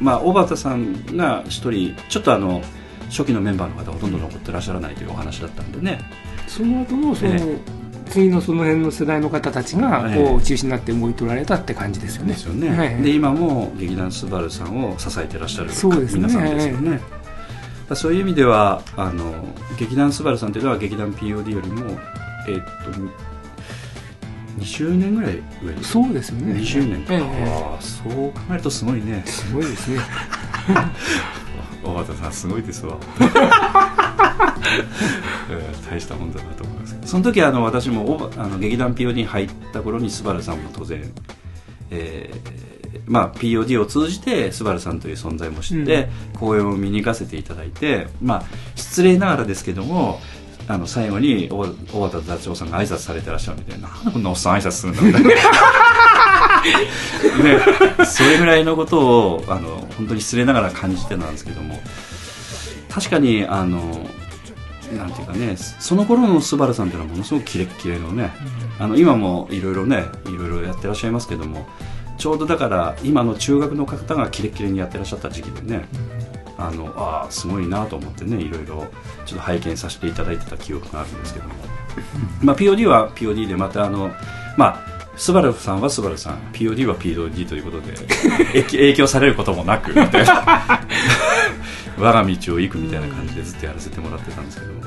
[0.00, 2.62] まあ、小畑さんが一人ちょっとあの
[3.10, 6.00] 初期のメンバーの方ほとんど残ってらっしゃらないというお話だったんでね。
[6.46, 7.58] その後のその、え
[8.10, 12.32] 次のその辺の世代の方たちがええこう中心になって動い取られたって感じですよね。
[12.32, 13.02] ですよね、はい。
[13.02, 16.26] で今も劇団スバルさんを支えてらっしゃるそうですね。
[16.26, 17.00] 皆さんですよね、
[17.94, 19.46] そういう意味ではあの
[19.78, 21.98] 劇団スバルさんというのは劇団 POD よりも
[22.48, 22.90] えーっと
[24.58, 26.54] 20年ぐらい上ですそうですよね。
[26.54, 27.76] 20年か、ええ。
[27.80, 29.22] そう考えるとすごいね。
[29.24, 30.00] すごいですね。
[31.82, 32.96] 小畑さんすごいですわ。
[35.50, 36.64] えー大したもんだなと
[37.04, 41.02] その時あの私もおあの劇団 POD に入った頃にスバルさんも当然、
[41.90, 42.60] えー
[43.06, 48.44] まあ、POD を通じてスバルさんという存在も知って、公演を見に行かせていただいて、まあ、
[48.76, 50.20] 失礼ながらですけども
[50.68, 53.88] あの最後に小小畑座長さんが挨拶されてらっしゃるみたいな。
[53.88, 55.30] なんでこんなおっさん挨拶するんだみたいな。
[57.42, 57.58] ね、
[58.04, 61.80] それぐらいのことをあの本当に失礼ながら感じてなんですけども。
[62.88, 64.06] 確かにあの
[64.96, 68.32] なんていうかねその頃のスバルさんというのはものすごくキレッキレのね、
[68.78, 71.66] あの今もいろいろねいろいろやってらっしゃいますけども
[72.18, 75.86] ちょうどだから今の中学の方がキレッキレにやってらっしゃった時期でね、
[76.58, 78.86] あのああすごいなと思ってねいろいろ
[79.24, 81.54] ちょっと拝見させていただいてた記憶があるんですけども。
[82.42, 84.10] まあ、POD は POD でまたあの
[84.56, 86.38] まあスバルさんはスバルさん。
[86.52, 87.94] POD は POD ということで
[88.62, 90.80] 影影響されることもなくみたいな
[92.00, 94.80] 我が道を行くみたいな感じでずっとやらせてもらってたんですけども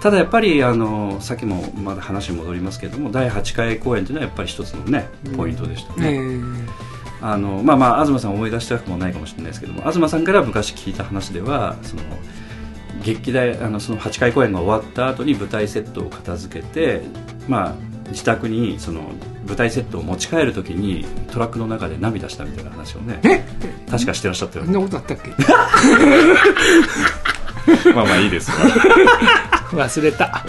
[0.00, 6.88] ただやっぱりあのさっきもまだ話に戻りますけども第8回公演というのはやっぱり一つのねポイントでしたね、ええ。
[7.20, 12.02] あのまあまあ東さん思い出したくもないかもしれないですけども東さんから昔聞いた話ではその
[13.04, 17.02] 劇団あのその8回公演が終わった後に舞台セットを片付けて
[17.48, 19.02] まあ自宅にその
[19.46, 23.42] 舞台セットを持ち帰るときにトラックの中で涙したみたいな話をねえ？
[23.90, 25.30] 確かしてらっしゃったよそんなことあったっけ？
[27.92, 30.44] まあまあいいです忘れた。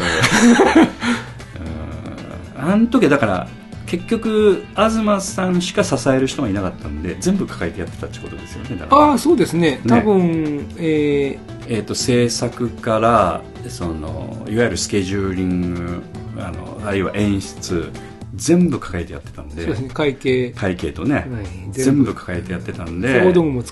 [2.57, 3.47] あの時はだから
[3.85, 9.81] 結局東さんしか支える人がいなかったんで全部抱えてやってたってことですよねああそうですね。
[9.87, 11.49] 多分、えー。
[11.71, 16.03] えー、と制作からそのいわゆるスケジューリング
[16.39, 17.91] あのあるいは演出
[18.36, 19.65] 全部抱えてやってたんで。
[19.65, 19.89] ね。
[19.93, 20.52] 会計。
[20.52, 21.25] 会計とね、はい。
[21.71, 22.13] 全部。
[22.13, 23.21] 抱えてやってたんで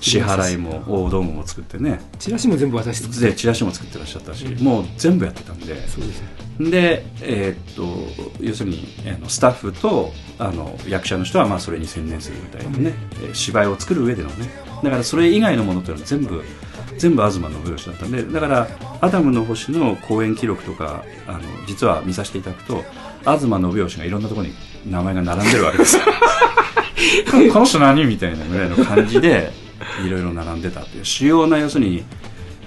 [0.00, 2.00] 支払いも大道具も作ってね。
[2.18, 5.88] チラシも全部渡してでチラシも作ってらっしゃったし、もう全部やってたんで。
[5.88, 6.22] そうです
[6.58, 6.70] ね。
[6.70, 14.48] で、えーっと要するにあのスタッフとあの役者の人はまあそれに専念するみたいなね、えー芝居を作る上でのね。
[14.82, 16.42] だからそれ以外のものっていうのは全部
[16.98, 18.68] 全部東信義だったんでだから
[19.00, 22.84] 「アダムの星」の公演記録とかあの実は見させていただくと
[23.24, 24.54] 東信義がいろんなところに
[24.86, 25.96] 名前が並んでるわけです。
[25.96, 26.02] よ
[27.52, 29.52] この人何みたいなぐらいの感じで
[30.04, 32.04] いろいろ並んでたっていう主要な要するに、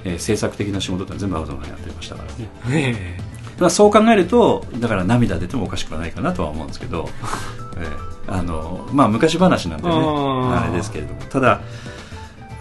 [0.03, 2.83] えー制作的な仕事って全部東がやってましたからね。
[2.91, 7.09] ねだからそう考えるとだから涙出てもおかしくはないかなとは思うんですけど、
[7.77, 11.21] ええあのまあ昔話なんでねあれですけれども。
[11.29, 11.61] ただ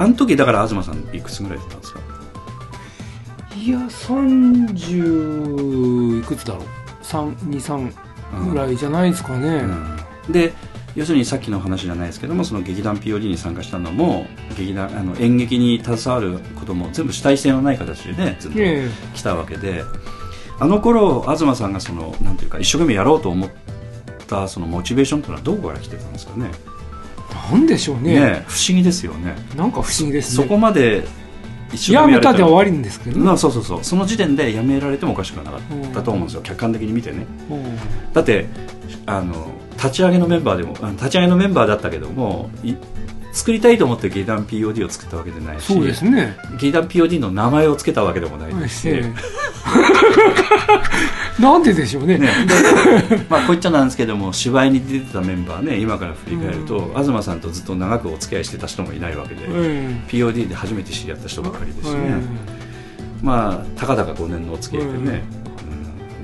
[0.01, 2.01] あの時だから東さんいくつぐらいだったんですか？
[3.55, 6.65] えいや30いくつだろう。
[7.03, 7.93] 323
[8.51, 9.65] ぐらいじゃないですかね、
[10.27, 10.33] うん。
[10.33, 10.53] で
[10.97, 18.89] 要するにさっきの話じゃないですけどもその劇団 POD に参加したのも劇団あの演劇に携わることも全部主体性のない形でねずっとええ。
[19.15, 19.85] 来たわけで
[20.59, 23.51] あの頃東さんがそのなんていうか一生懸命やろうと思っ
[24.27, 26.51] たそのモチベーションというのはどこから来てたんですかね？
[27.35, 28.15] なんでしょうね。
[28.15, 29.35] ね不思議ですよね。
[29.57, 31.05] なんか不思議ですそねこまで
[31.73, 33.25] 一生やめたで終わりんですけどね。
[33.25, 33.85] まあそうそうそう。
[33.85, 35.61] その時点でやめられてもおかしくはなかっ
[35.93, 36.43] たと思うんですよ。
[36.43, 37.27] 客観的に見てね。
[37.51, 38.13] うん。
[38.13, 38.47] だって
[39.07, 39.35] あの
[39.77, 42.75] 立ち上げのメンバーでも立ち上げのメンバーだったけどもい
[43.33, 46.37] 作りたいと思って劇団 POD を作ったわけじゃないしそうですね。
[46.53, 49.13] 劇団 POD の名前を付けたわけでもないですし、ええ。
[51.41, 52.19] なんででしょうね。
[52.19, 52.29] ね、
[53.09, 62.23] でまあこう言っちゃなんですけども芝居に出てたメンバーね今から振り返ると、東さんとずっと長くお付き合いしてた人もいないわけで、え POD で初めて知り合った人ばっかりですしえね、
[63.23, 65.23] まあたかだか5年のお付き合いでね、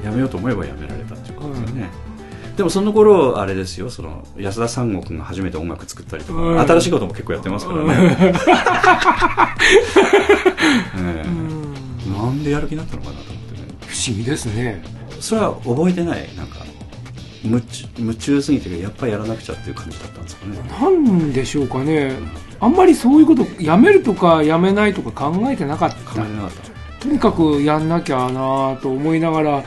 [0.00, 1.90] うん、やめようと思えばやめられたっていうことですよね、
[2.56, 6.60] でもその頃あれですよその安田三国が初めて音楽作ったりとか、うん。
[6.60, 8.32] 新しいことも結構やってますからね、え
[10.98, 11.24] え。
[12.10, 13.68] なんでやる気になったのかなと思ってね。
[13.86, 14.82] 不思議ですね。
[15.20, 16.28] それは覚えてない？
[16.36, 16.56] なんか
[17.44, 20.58] 夢中夢中すぎてやっぱりやらなくちゃっていう感じだったんですかね。
[20.80, 22.12] なんでしょうかね。
[22.58, 25.96] あんまりそういうことやめるとかやめないとか考えてなかった。
[25.96, 26.76] 考えてなかった。
[27.00, 29.62] とにかくやんなきゃなと思いながらあ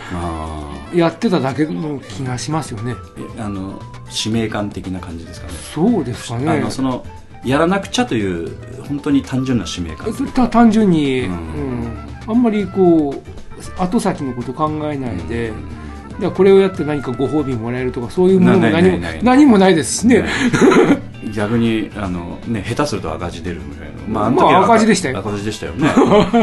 [0.93, 2.95] やってただけの気がしますよね。
[3.39, 5.53] ああの使命感的な感じですかね。
[5.73, 7.05] そうですかあねのその
[7.45, 8.51] やらなくちゃという
[8.87, 10.13] 本当に単純な使命感。
[10.13, 11.35] それと単純に、ううん。
[11.83, 11.97] ん
[12.27, 15.49] あんまりこう後先のこと考えないで、
[16.11, 18.69] だからこれをやって何かご褒美もらえるとかそういうものも
[19.23, 19.75] 何もない。
[19.75, 20.25] ですしね
[21.39, 25.19] 逆にあの、ね、下手すると赤字出るぐらいの、まあ、の時まあは赤字でしたよ。
[25.19, 25.89] 赤字でしたよね。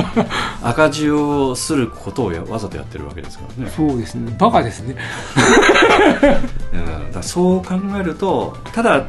[0.64, 4.34] 赤字をすることをやわざとやってるわけですからね、そうですね。
[4.38, 4.96] バカですね。
[6.72, 9.04] うんだそう考えるとただ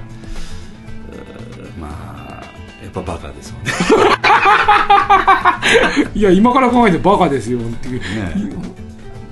[1.80, 2.44] まあ
[2.84, 3.72] やっぱバカですよね。
[6.14, 8.02] いや今から考えてバカですよっていう。
[8.02, 8.52] ね。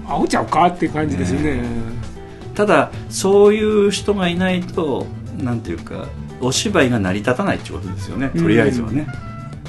[0.08, 1.56] あおちゃうかって感じですよね。
[1.56, 1.64] ね
[2.56, 5.06] ただそういう人がいないと
[5.38, 6.08] なんていうか
[6.42, 8.30] お芝居が成り立たないってことですよね。
[8.30, 9.08] とりあえずはね、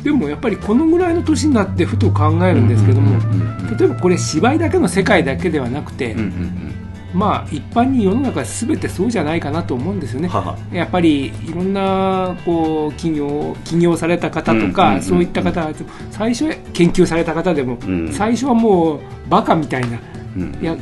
[0.02, 3.76] でもやっぱりこのぐらいの年になってふと考えるんですけども、うんうんうんうん。
[3.76, 6.72] 例えばこれ芝居だけの世界だけではなくて、うんうんうん。
[7.12, 10.28] まあ一般に世の中全てそうじゃないかなと思うんですよね。
[10.28, 10.56] はは。
[10.72, 15.02] やっぱりいろんなこう企業起業された方とか、うんうんうんうん。
[15.02, 15.68] そういった方
[16.10, 18.12] 最初研究された方でも、うん。
[18.12, 19.98] 最初はもうバカみたいな。
[20.36, 20.58] うん。
[20.62, 20.76] や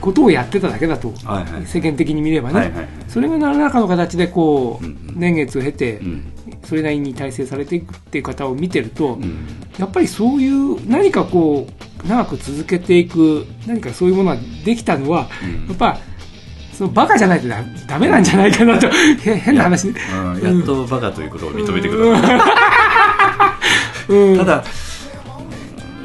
[0.00, 5.20] ことをやってただけだと、はいはい世間的に見ればね、はいはいそれが何らかの形でこう、うんうん。
[5.20, 6.32] 年月を経て、うん
[6.64, 9.46] それなりに体制されていくっていう方を見てると、うん
[9.78, 11.66] やっぱりそういう何かこ
[12.04, 15.66] う長く続けていく何かそういうものができたのは、うん。
[15.68, 15.98] やっぱ
[16.72, 19.94] そのバカじゃないとだダメなんじゃないかなとへ変な話ね。
[20.14, 20.58] うん。
[20.58, 22.26] やっとバカということを認めてくれた、
[24.08, 24.38] うん。
[24.38, 24.89] ただうん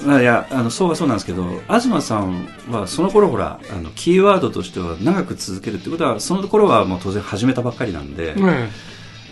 [0.06, 8.70] いやあのそうはそうなんですけど東さんはその頃ほらあのキーワードとしては長く続けるってことはその頃はもう当然始めたばっかりなんで、うん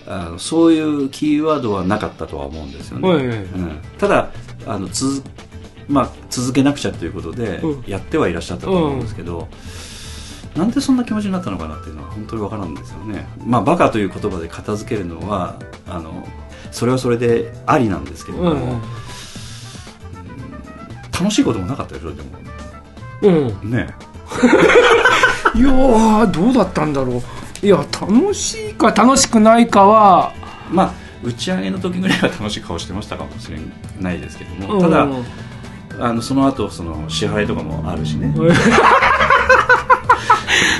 [0.05, 4.31] あのそういうキーワードはなかったとは思うんですよね、うん、ただ
[4.65, 5.23] あのつづ、
[5.87, 7.83] まあ、続けなくちゃということでうん。
[7.87, 9.47] やってはいらっしゃったと思うんですけど、
[10.55, 13.25] なんでそんな気持ちになったのかなっていうのは本当にわからんですよね。
[13.45, 15.57] まあバカという言葉で片付けるのは
[15.87, 16.27] あの
[16.71, 18.81] それはそれでありなんですけれども、うん
[21.23, 22.29] 楽しいこともなかったでしょでも。
[23.21, 23.31] う
[23.65, 23.71] ん。
[23.71, 23.87] ね。
[25.55, 27.23] いやーどうだったんだろ
[27.63, 27.65] う。
[27.65, 30.33] いや楽しいか楽しくないかは。
[30.69, 30.91] まあ
[31.23, 33.57] 打ち上げの時ぐらいは楽しい顔してましたかもしれ
[34.01, 34.81] ないですけども、うん。
[34.81, 35.07] ただ
[35.99, 38.33] あのその後その支払いとかもあるしね、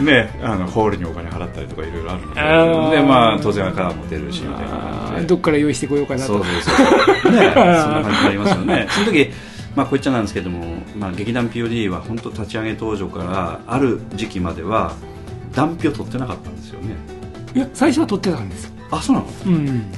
[0.01, 4.93] ね、あのホールにお金払ったりとかいろいろあるのでで、まあ、当然赤も出るしみたいな
[5.25, 6.33] どっから用意してこようかなと。
[6.33, 7.31] そうそうそう。
[7.31, 8.87] ねそんな感じになりますよね。
[8.91, 9.31] その時
[9.75, 10.63] まあこう言っちゃなんですけども、
[10.95, 14.93] まあ、劇団 POD は本当立ち上げ当初からある時期までは
[15.53, 16.95] 断片を取ってなかったんですよね。
[17.55, 18.71] いや最初は撮ってたんです。
[18.91, 19.27] あそうなの？
[19.45, 19.91] うん。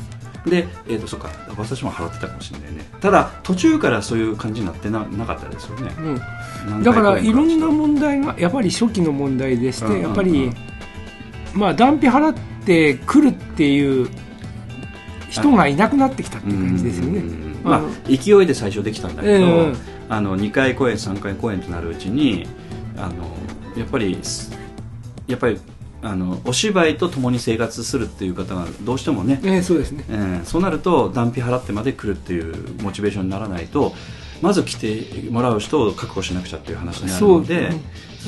[0.46, 2.86] で、えー、とそっか私も払ってたかもしれないね。
[3.02, 5.92] ただ途中からそういう感じになってななかったですよね。
[5.98, 6.22] うん。
[6.70, 10.04] 何だからいろんな問題がやっぱり初期の問題でして、うんうんうん。
[10.04, 10.52] やっぱり
[11.54, 12.36] まあ断費払っ
[12.66, 14.10] てくるっていう
[15.42, 17.22] 人がいなくなってきたっていう感じですよね。
[17.64, 22.46] まあまあ、勢いで最初できたんだけど、ええあの2回公演3回公演となるうちに
[22.96, 23.26] あの
[23.76, 24.20] やっぱり
[25.26, 25.60] やっぱり
[26.04, 30.06] あのお芝居と共に生活するっていう方がどうしてもね、ええそうですね。
[30.10, 33.94] ええそうなると断費払ってまで来るっていうモチベーションにならないと
[34.42, 37.72] まず来てもらう人を確保しなくちゃっていう話になるので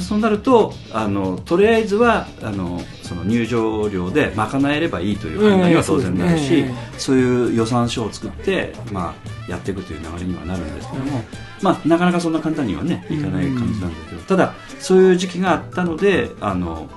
[0.01, 6.75] そうなるとあのとりあえずはあのその入場料で賄えればいいという判断には当然なるし、ええそうね。
[6.97, 9.15] そういう予算書を作って、ま
[9.47, 11.23] あ、やっていくという流れにはなるんですけども、
[11.61, 16.89] まあ、なかなかそんな簡単にはねいかない感じなんだけど、ただそういう時期があったのであの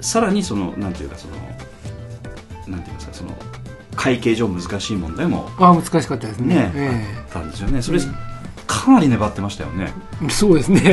[0.00, 1.34] さらにそのなんていうかその
[2.68, 3.34] なんていうんですかその
[3.94, 6.54] 会計上難しい問題もああ難しかったですね。
[6.54, 7.18] ね、え。
[7.18, 7.82] あったんですよね。
[7.82, 8.31] それ、うん
[8.66, 9.92] かなり粘ってましたよね。
[10.24, 10.92] えそうですね、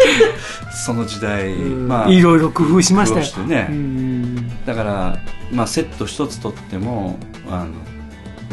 [0.84, 1.88] その時代、うん。
[1.88, 3.46] まあいろいろ工夫しましたよ。
[3.46, 4.64] ね、うん。
[4.66, 5.18] だから、
[5.52, 7.70] まあ、セット一つとってもあの、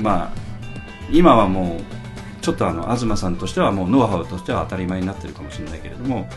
[0.01, 0.29] まあ、
[1.11, 6.27] 今はもうちょっとあの東さんとしてはもうノウハウとしては当たり前になってるかもしれないけれども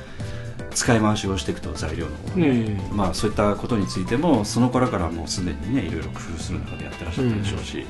[0.75, 2.95] 使い回しをしていくと材料の方ね、ええ。
[2.95, 7.87] まあ、そういったことについてもその頃からもうすでにねいろいろ工夫する中でやってらっしゃったでしょうし、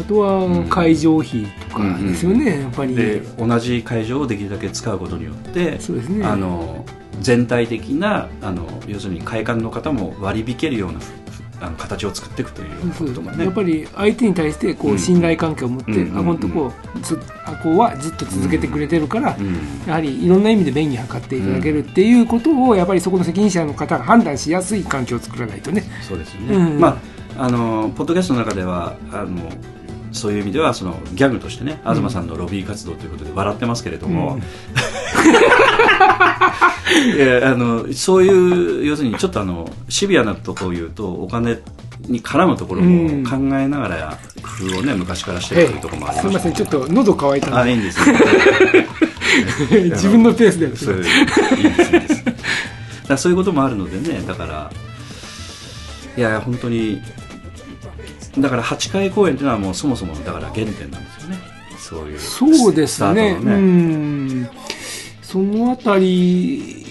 [0.00, 2.94] あとは会場費とかですよね、やっぱり。
[2.94, 6.24] で同じ会場をできるだけ使うことによってそうですね。
[6.24, 6.84] あの
[7.20, 10.98] 全体的なあの要するに会館の方も割り引けるような
[11.60, 13.44] あの形を作っていくということがね。
[13.44, 14.94] やっぱり相手に対してこうん。
[14.94, 19.54] う信頼関係を持って、うんあ本当こうずあこうはずっと続けてくれてるから、うん
[19.86, 25.84] やはりいろんな意味で便宜を図っていただけるっていうことをやっぱりそこの責任者の方が判断しやすい環境を作らないとね。
[26.00, 26.80] そうですよね、うん。
[26.80, 27.12] まあ
[27.44, 29.48] あのポッドキャストの中ではあの
[30.12, 34.42] そういう意味ではそのギャグとしてね東さんのロビー活動ということで笑ってますけれども、うん。
[37.16, 41.58] いやあのそういう要するにちょっとあのシビアなところを言うとお金
[42.08, 48.00] に絡むところも考えながら工夫をね昔からしてるというところもありすみませんちょっとと喉乾いたのあいいんです
[49.70, 52.24] 自分のペースでそういいですいいです。
[53.08, 54.70] だそういうこともあるのでねだから
[56.16, 57.00] いや本当に
[58.38, 61.38] だから8回公演というのはもうそもそもだから原点なんですよね。
[61.78, 63.32] そういうそうですスタね。
[63.32, 64.48] うん。
[65.22, 66.86] そのあたり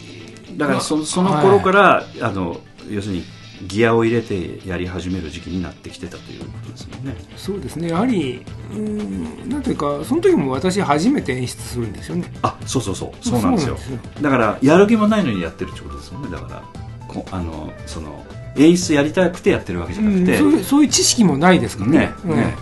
[0.58, 3.23] だからそその頃から、あの要するに
[3.67, 7.15] ギアを入れてやり始める時期になってきてたということですもんね。
[7.36, 7.89] そうですね。
[7.89, 12.32] やはりうんなんていうかその時も私初めて演出するんですよね。
[12.41, 13.25] あそうそうそう。
[13.25, 13.77] そうなんですよ。
[13.77, 13.89] す
[14.21, 16.30] だからやる気もないのにやってるってことですもんね。
[16.32, 16.63] だから
[17.08, 18.25] こあのその
[18.56, 21.98] 演出やりたくてやってるわけじゃなくて、うんそういうそういう知識もないですからね。
[22.00, 22.36] ねうん。
[22.36, 22.56] ね。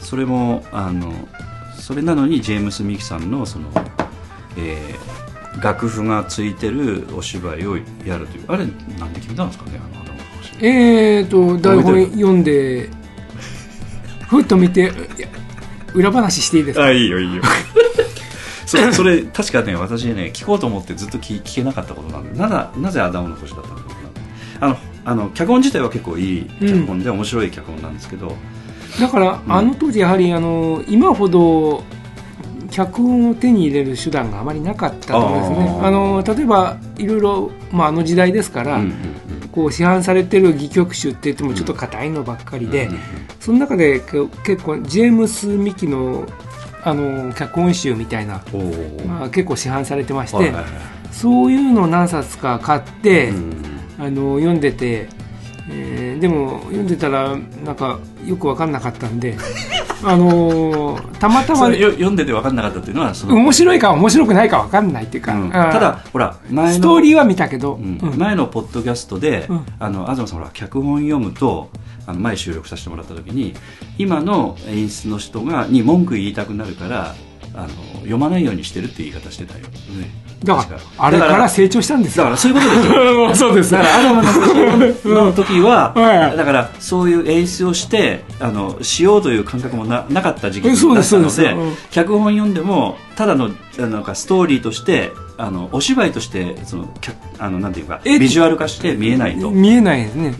[0.00, 1.12] それもあの
[1.78, 3.68] それなのにジェームス・ミキさんのその、
[4.56, 5.18] えー
[5.60, 7.76] 楽譜がついてるお芝居を
[8.06, 8.64] やるというあれ
[9.00, 10.14] なんで決めたんですかねあの
[10.60, 12.88] えーと台本読んで
[14.28, 14.92] ふっと見て
[15.94, 16.84] 裏話していいですか？
[16.84, 17.42] あいいよいいよ。
[18.66, 23.87] そそれ確かね私ね聞こうと思ってずっと聞聞けなかったことなんでなぜなぜアダムの星だったのかな
[24.60, 28.36] あのあの脚本自体は結構いい脚本で面白い脚本なんですけど、
[29.00, 29.52] だから、うん。
[29.52, 31.82] あの当時やはりあの今ほど
[32.70, 35.80] 脚脚本を手に入れる手段があまりなかったと思うんですね。
[35.82, 38.92] あの例えばいろいろ、まあ、あの時代ですから、うんうん
[39.50, 43.00] こう市販されてる戯曲集って言ってもちょっと硬いのばっかりで、うんうん
[43.40, 46.26] その中でけ結構ジェームス・ミキの
[46.84, 48.42] あの脚本集みたいな、
[49.06, 50.64] まあ、結構市販されてまして、はいはいはい。
[51.10, 55.08] そういうのを何冊か買って、うんあの読んでて、
[55.70, 59.36] えーでも読んでたらなんかよく分かんなかったんで
[60.02, 65.50] あのーたまたま読んでて分かんなかったっていうのはその面白いか面白くないか分かんないっていうか、うん。
[65.50, 66.36] ただほら
[66.68, 67.98] ストーリーは見たけど、うん。
[68.00, 68.18] うん。
[68.18, 69.60] 前のポッドキャストで、うん。
[69.80, 71.70] あの東さんほら脚本読むと
[72.06, 73.54] あの前収録させてもらった時に
[73.98, 77.14] 今の演出の人がに文句言いたくなるから
[77.54, 77.68] あの
[78.00, 79.68] 読まないようにしてるって言い方してたよ、ね、
[80.44, 82.24] だからあれから成長したんですよ。
[82.24, 83.72] だからそういうことですよ そうです。
[83.72, 86.36] だからアダムのの時は、 はい。
[86.36, 91.76] だからそういう演出をしてあのしようという感覚もななかった時期だったのでそうですうん。
[91.90, 99.50] 脚本読んでもただのあのなんかストーリーとしてあのお芝居としてその脚あのなんていうかえビジュアル化して見えないと。
[99.52, 100.34] 見えないですね、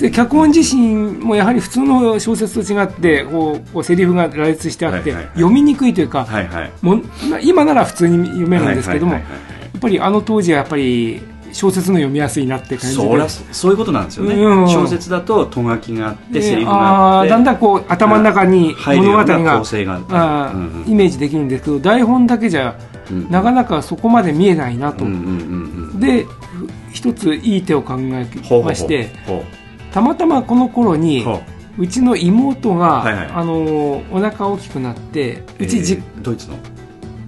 [0.00, 6.72] で脚本自身もやはり普通の小説と違ってこうこうセリフが羅列してあって、読みにくいというか、はいはい。
[6.80, 7.00] も
[7.42, 11.20] 今なら普通に読めるんですけども、やっぱりあの当時はやっぱり
[11.52, 13.28] 小説の読みやすいなって感じで。
[13.52, 14.68] そういうことなんですよね、うん。
[14.68, 19.66] 小説だととがきがあってでセリフがあってだんだんこう頭の中に入るような物語
[20.06, 20.52] が
[20.86, 22.95] イメージできるんですけど台本だけじゃうん
[23.30, 25.04] なかなかそこまで見えないなと、
[25.98, 28.26] でふ一ついい手を考え
[28.64, 29.44] ましてほ
[29.92, 31.40] たまたまこの頃うにほう。
[31.78, 36.56] うちの妹が、はいはいあのお腹大きくなってうちじ、えードイツの？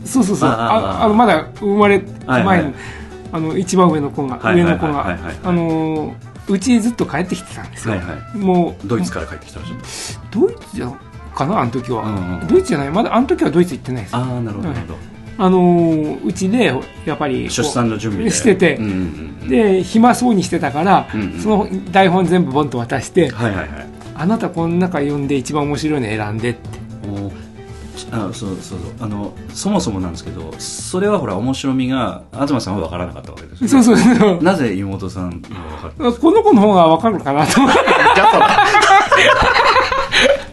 [0.06, 0.48] そうそうそう。
[0.48, 2.74] ああのまだ生まれ前の,、はいはい。
[3.30, 6.14] あの一番上の子が、上の子が、あの
[6.48, 8.38] うちずっと帰ってきてたんですよ、はいはい。
[8.38, 9.74] もうドイツから帰ってきたらしい
[10.30, 10.90] ドイツじゃ
[11.34, 12.90] かなあの時は、うんうんドイツじゃない。
[12.90, 14.16] まだあの時はドイツ行ってないです。
[14.16, 14.68] あああなるほど
[15.38, 16.74] ほど、のーうちで
[17.06, 18.30] やっぱり出産の準備で。
[18.30, 19.48] しててうんうんうん。
[19.48, 21.40] で暇そうにしてたから、うんうん。
[21.40, 23.68] その台本全部ボンと渡して、はいはいはい。
[24.14, 26.60] あなたこの中読んで一番面白いの選んでって。
[27.08, 27.32] お
[28.12, 28.78] あそうそうそう。
[29.00, 33.84] あのそもそもなんですけどそれはほら面白みが東さんは分からなかったわけですよね。
[33.84, 34.42] そうそうそう。
[34.42, 37.60] なぜ妹さんが分かるこの子の方が分かるかなと。
[37.60, 37.78] 思って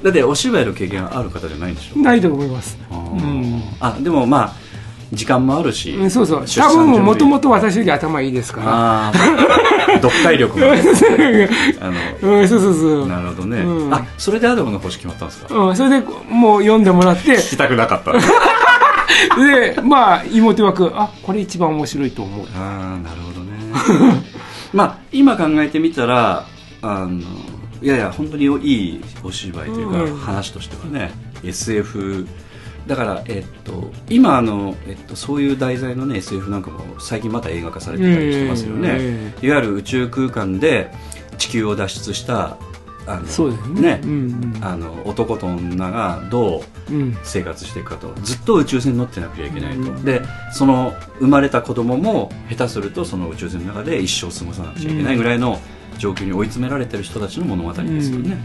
[0.03, 1.99] だってお芝居の経験ある方じゃないんでしょ？
[1.99, 2.77] ないと思います。
[2.91, 2.97] あー。
[3.11, 3.61] うん。
[3.79, 4.64] あでもまあ
[5.13, 6.47] 時間もあるし、うんそうそう。
[6.47, 8.67] 出多分もともと私より頭いいですから。
[8.67, 9.13] ああ
[10.01, 10.67] 読解力が
[11.81, 11.91] あ
[12.25, 13.07] のうんそうそうそう。
[13.07, 13.93] なるほどね、うん。
[13.93, 15.55] あそれでアダムの星決まったんですか？
[15.55, 17.33] うん、それでもう読んでもらって。
[17.33, 18.13] 聞きたくなかった。
[19.41, 22.47] でまあ妹曰くあこれ一番面白いと思う。
[22.57, 24.23] ああなるほどね。
[24.73, 26.45] まあ今考えてみたら
[26.81, 27.19] あの
[27.81, 30.17] いやいや本当にいいお芝居というか、うん。
[30.17, 31.11] 話としてはね
[31.43, 32.25] SF
[32.87, 40.91] だから、えっと、今あの、えっと、そういう題材の、ね、SF なんかも最近また映画化されてたりしてますよね、うんいわゆる宇宙空間で
[41.37, 42.57] 地球を脱出した
[43.07, 44.01] あのね。
[44.03, 47.01] うんあの男と女がどううん。
[47.01, 48.13] うん生活していくかと。
[48.23, 50.21] ずっと宇宙船に乗ってなくちゃいけないと、うんで
[50.51, 55.59] その生まれた子供も下手するとその宇宙船の中で一生過ごさなくちゃいけないぐらいの
[55.97, 58.37] 状況に追い詰められてる人たちの物語ですよね、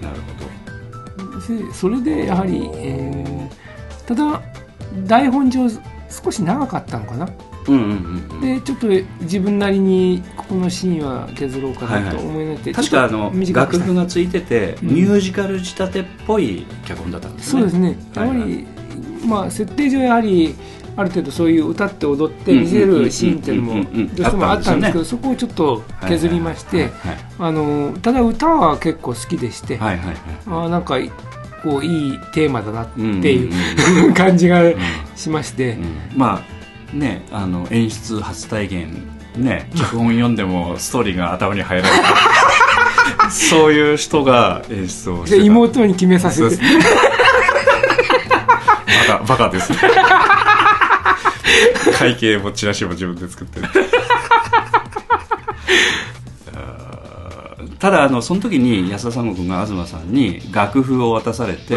[0.00, 0.63] なるほど
[1.48, 3.64] でそれでやはり、えー
[4.06, 4.42] ただ
[5.06, 5.66] 台本上
[6.10, 7.28] 少し長かったのかな。
[7.66, 8.40] うんうんうんうん。
[8.40, 8.86] でちょっと
[9.22, 14.88] 自分なりにここのシーンは削ろうかなと思いになって、確かあの楽譜がついてて、うん。
[14.94, 17.62] ミュージカル仕立てっぽい脚本だったんですね。
[17.62, 17.96] そうですね。
[18.14, 18.66] やはいはいはり、
[19.26, 20.54] まあ設定上やはり
[20.96, 26.90] ある程度そういう歌って踊って見せるシーンっていうのもどうしてもあったんですけあどそこをちょっと削りましてはい
[27.38, 30.96] あのただ歌は結構好きでして、あなんか
[31.64, 33.50] こういいテーマだなってうんいう
[34.06, 34.14] うん。
[34.14, 34.76] 感じがうん。
[35.16, 35.84] しまして、うん。
[36.16, 36.42] ま
[36.92, 41.92] あねあの演出初体験ね 脚本読んでもストーリーが頭に入らない。
[43.30, 46.56] そういう人が演出をして妹に決めさせて。
[49.08, 49.72] バカバカです。
[49.72, 49.78] ね
[51.98, 53.68] 会計もチラシも自分で作ってる。
[57.84, 61.76] ただあのその時に安田三悟君が東さんに楽譜を渡されて、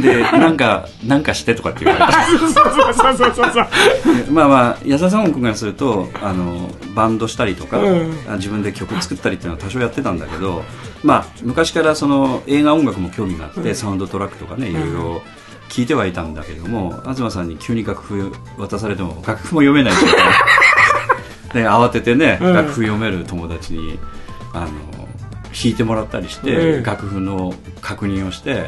[0.00, 2.22] でなんかなんかしてとかって言われた。
[2.24, 2.50] そうそう
[2.94, 4.32] そうそうそうそう。
[4.32, 8.14] まあまあ安田三悟君からするとあのバンドしたりとか、うん。
[8.30, 10.64] あ自分で曲作ったりっていうのは多少やってたんだけど、
[11.02, 15.22] まあ、昔からその映画音楽も興味があって、サウンドトラックとかねいろいろ
[15.70, 21.62] 聞いてはいたんだけども東さんに急に楽譜渡されても楽譜も読めない状態。
[21.62, 22.54] で慌ててね、うん。
[22.54, 23.98] 楽譜読める友達に
[24.52, 26.82] あの弾いてもらったりして、うん。
[26.82, 28.66] 楽譜の確認をして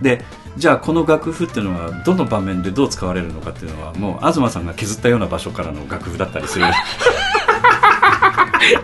[0.00, 0.22] で
[0.56, 6.66] じゃあこの楽譜っていうのはどの場面でどう使われるのかっていうのはもう東さんが削ったような場所からの楽譜だったりする。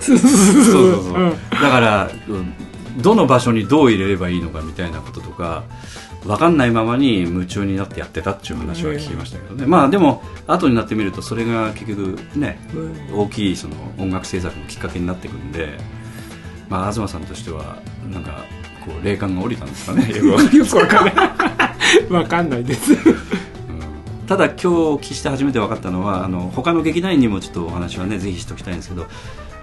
[0.00, 1.02] そ うそうそうそうそう。
[1.04, 2.54] そう、うんだから、うん
[2.98, 5.64] どの場所にどう入れればいいのかみたいなこととか
[6.24, 12.58] 分かんないままに夢中になってやってたっていう話は聞きましたけどね、まあでも後になってみるとそれが結局ね
[13.14, 15.78] 大きいその音楽制作のきっかけになってくんで、
[16.68, 17.78] まあ、東さんとしては
[18.12, 18.44] なんか
[18.84, 20.56] こう霊感が降りたんですかね よくわかんない。
[20.56, 21.14] よくわかんない。
[22.10, 22.96] わかんないです。
[24.26, 29.08] ただ今日お聞きして初めて分かったのはあの他の劇団員にもちょっとお話はねぜひしておきたいんですけど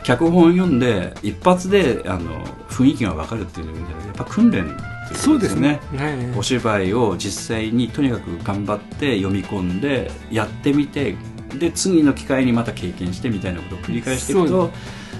[0.07, 5.81] 脚本を読んで一発であの雰囲気が分かるっていうのじゃなくてやっぱ訓練っていうことそうですね。
[5.91, 11.17] ねねお芝居を実際にとにかく頑張って読み込んでやってみて
[11.59, 14.71] で次の機会にまた経験してみたいなことを繰り返していくと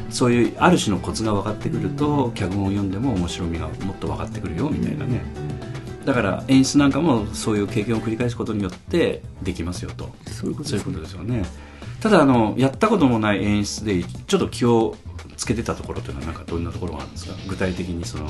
[0.09, 5.19] そういうある種のコツが分かってくると脚本を読んでも面白みがもっと分かってくるよみたいなね。
[6.05, 10.09] だから演出なんかもそういう経験を繰り返すことによってできますよと。
[10.31, 11.43] そういうことですよね
[12.01, 14.95] ただあのやったこともない演出でちょっと気を
[15.35, 17.33] つけてたところというのはなんかどんなところがあるんですか？
[17.47, 18.25] 具体的にその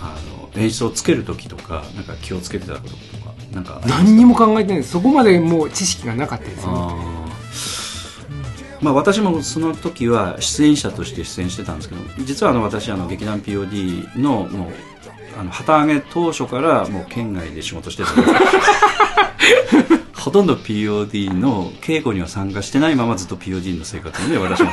[0.00, 0.16] あ
[0.54, 7.22] の演出をつける時とかなんか気をつけてたこととかなんか何にも考えてないそこまでもう知識がなかったですよね。
[8.80, 14.72] まあ、私もその時は出演者として出演してたんですけど実はあの私あの劇団 POD のもう
[15.38, 18.28] あの旗揚げ当初からもう県外で仕事してたんです
[20.22, 24.70] ほとんど POD の稽古には参加してないままずっと POD の生活をね私も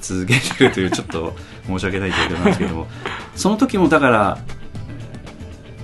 [0.00, 1.34] 続けてるというちょっと
[1.66, 2.86] 申し訳ない状況なんですけども
[3.36, 4.38] その時もだから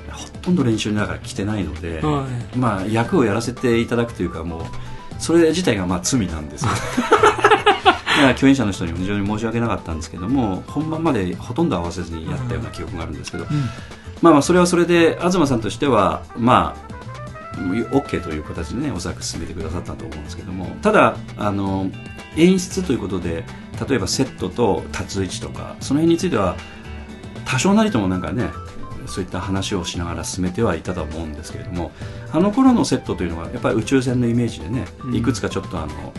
[0.09, 4.63] えーほとんど練習にだから来てないので、はまあ、役をやらせていただくというかもう
[5.21, 6.71] それ自体がまあ罪なんですよ
[8.35, 13.47] 共演者の人にも非常に申し訳なかったんですけども本番までほとんど合わせずにやったような記憶があるんですけど、
[14.21, 16.93] まあまあそれはそれで東さんとしてはまあ
[17.59, 21.91] OK という形でねおそらく進めてくださったと思うんですけどもただあの
[22.37, 23.45] 演出ということで
[23.89, 26.57] 例えばセットと立つ位置とかその辺については
[27.45, 28.51] 多少なりともなんかね
[29.07, 31.91] そういった話をしながら進めてはいたと思うんですけれども
[32.33, 35.15] あの頃のセットというのはやっぱり宇宙船のイメージでね、うん。
[35.15, 36.13] いくつかちょっとあの、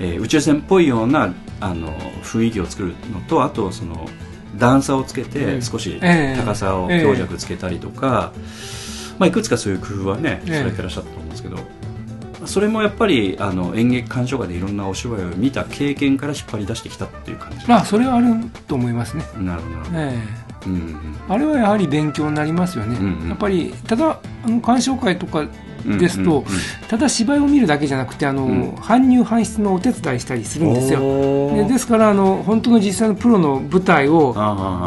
[0.00, 1.92] えー宇宙船っぽいようなあの
[2.22, 4.08] 雰囲気を作るのとあとその
[4.56, 5.28] 段差をつけうん。
[5.28, 6.40] て少しええ。
[6.40, 8.32] 高さを強弱つけたりとか、
[9.18, 10.58] まあ、いくつかそういう工夫はねええ。
[10.58, 11.58] されてらっしゃったと思うんですけど、
[12.46, 17.66] それもやっぱりあの演劇鑑賞会でいろんなお芝居を見た経験から引っ張り出してきたっていう感じ。
[17.68, 18.26] まあそれはある
[18.66, 19.24] と思いますね。
[19.38, 19.76] なるほど。
[19.76, 20.18] なるほど、え。
[20.66, 21.16] うんうん。
[21.28, 23.28] えあれはやはり勉強になりますよね、うんうん。
[23.28, 25.50] やっぱりただあの鑑賞会とかうん
[25.84, 26.44] ですと
[26.88, 28.70] ただ芝居を見るだけじゃなくてあの、うん。
[28.74, 31.00] 搬入搬出のお手伝いしたりするんですよ。
[31.54, 34.34] でですからあの本当の実際のプロの舞台を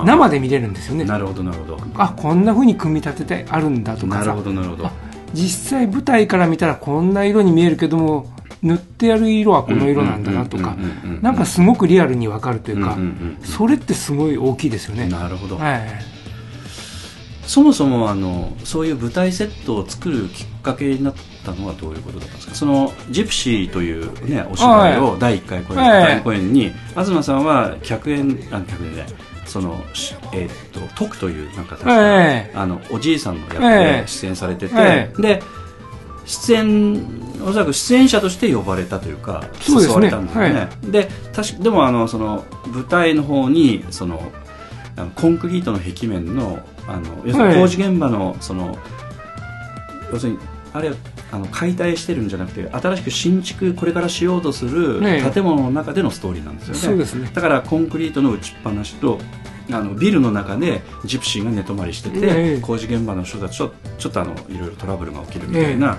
[0.06, 1.06] 生で見れるんですよね。
[1.06, 1.80] なるほどなるほど。
[1.96, 4.20] あこんな風に組み立ててあるんだとかさ。
[4.20, 4.86] なるほどなるほど。
[4.88, 4.92] あ
[5.34, 8.30] 実際舞台から見たらこんな色に見えるけども
[8.62, 10.76] 塗ってある色はこの色なんだなとか
[11.22, 12.98] なんかすごくリアルにわかるというか、
[13.44, 15.08] それってすごい大きいですよね。
[15.08, 15.82] なるほど、はい、
[17.52, 21.14] そもそもあのそういう舞台セットを作るきっかけになっ
[21.46, 22.56] たのはどういうことだったんですか？
[22.56, 26.22] そのジプシーという、ね、お芝居を第1回公演,、はい。
[26.22, 29.14] 公演に東さんは客演あ客演じゃない
[29.46, 35.44] その、しえーっと徳というなんか確か、ええあのおじいさんの役ええで出演されてて、えで
[36.26, 37.06] 出演
[37.46, 40.54] おそらく出演者として呼ばれたというか誘われたんですよね。
[40.54, 44.32] はで確かでもあのその舞台の方にその
[45.16, 48.78] コンクリートの壁面のあの要するに工事現場のその、
[50.12, 50.40] 要するに
[50.74, 50.92] あれ
[51.32, 55.32] あの解体してるんじゃなくて新しく新築これからしようとするええ。
[55.32, 57.30] 建物の中でのストーリーなんですよね、そうですね。
[57.34, 59.20] だからコンクリートの打ちっぱなしと
[59.70, 62.62] あのビルの中でジプシーが寝泊まりしてて、ええ。
[62.62, 65.98] 工事現場の人たちとちょっとあのいろいろトラブルが起きるみたいな、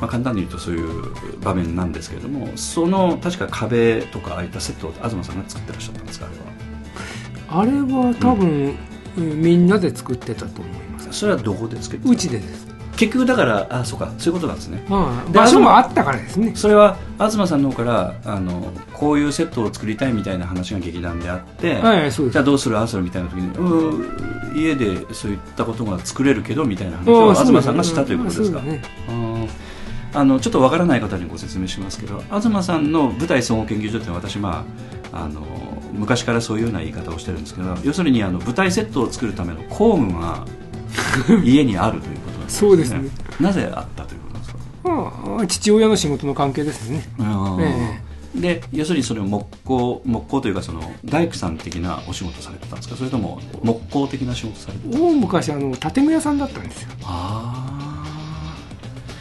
[0.00, 7.62] まあ、簡単に言うとそういう場面なんですけれどもその確か壁とかああいったセットを東さんが作ってらっしゃったんですかあれは。
[7.62, 11.12] あれは多分、うんみんなで作ってたと思います。
[11.12, 12.66] それはどこで作ってたうちでです。
[12.96, 16.52] 結局だからあそうかそういうことなんですねはいで場所もあったからですね。
[16.54, 22.30] それは東さんの方からあのこういうセットを作りたいみたいな話が劇団であって、はい、そう。
[22.30, 28.60] じゃあどうするああするみたいな時にうん家でそういったことが作れるけどみたいな話を東さんがしたということですか？
[28.60, 28.80] ね。
[30.16, 34.64] あのちょっとわからない方にご説明しますけど東さんの舞台総合研究所っていうのは私、ま
[35.12, 35.40] あ、あの
[35.94, 40.44] 昔からそういうような言い方をしてるんですけど要するにあの舞台セットを作るための工具が
[41.44, 43.00] 家にあるということなんですそうですね。
[43.40, 44.58] なぜあったということですか？
[45.36, 47.04] まあ、父親の仕事の関係ですね。
[47.60, 48.00] え
[48.34, 52.96] で要するにそれを木工木工というかその大工さん的なお仕事されてたんですか？
[52.96, 56.88] それとも木工的な仕事されてた大昔あの建具屋さんだったんですよ。
[57.04, 57.73] あ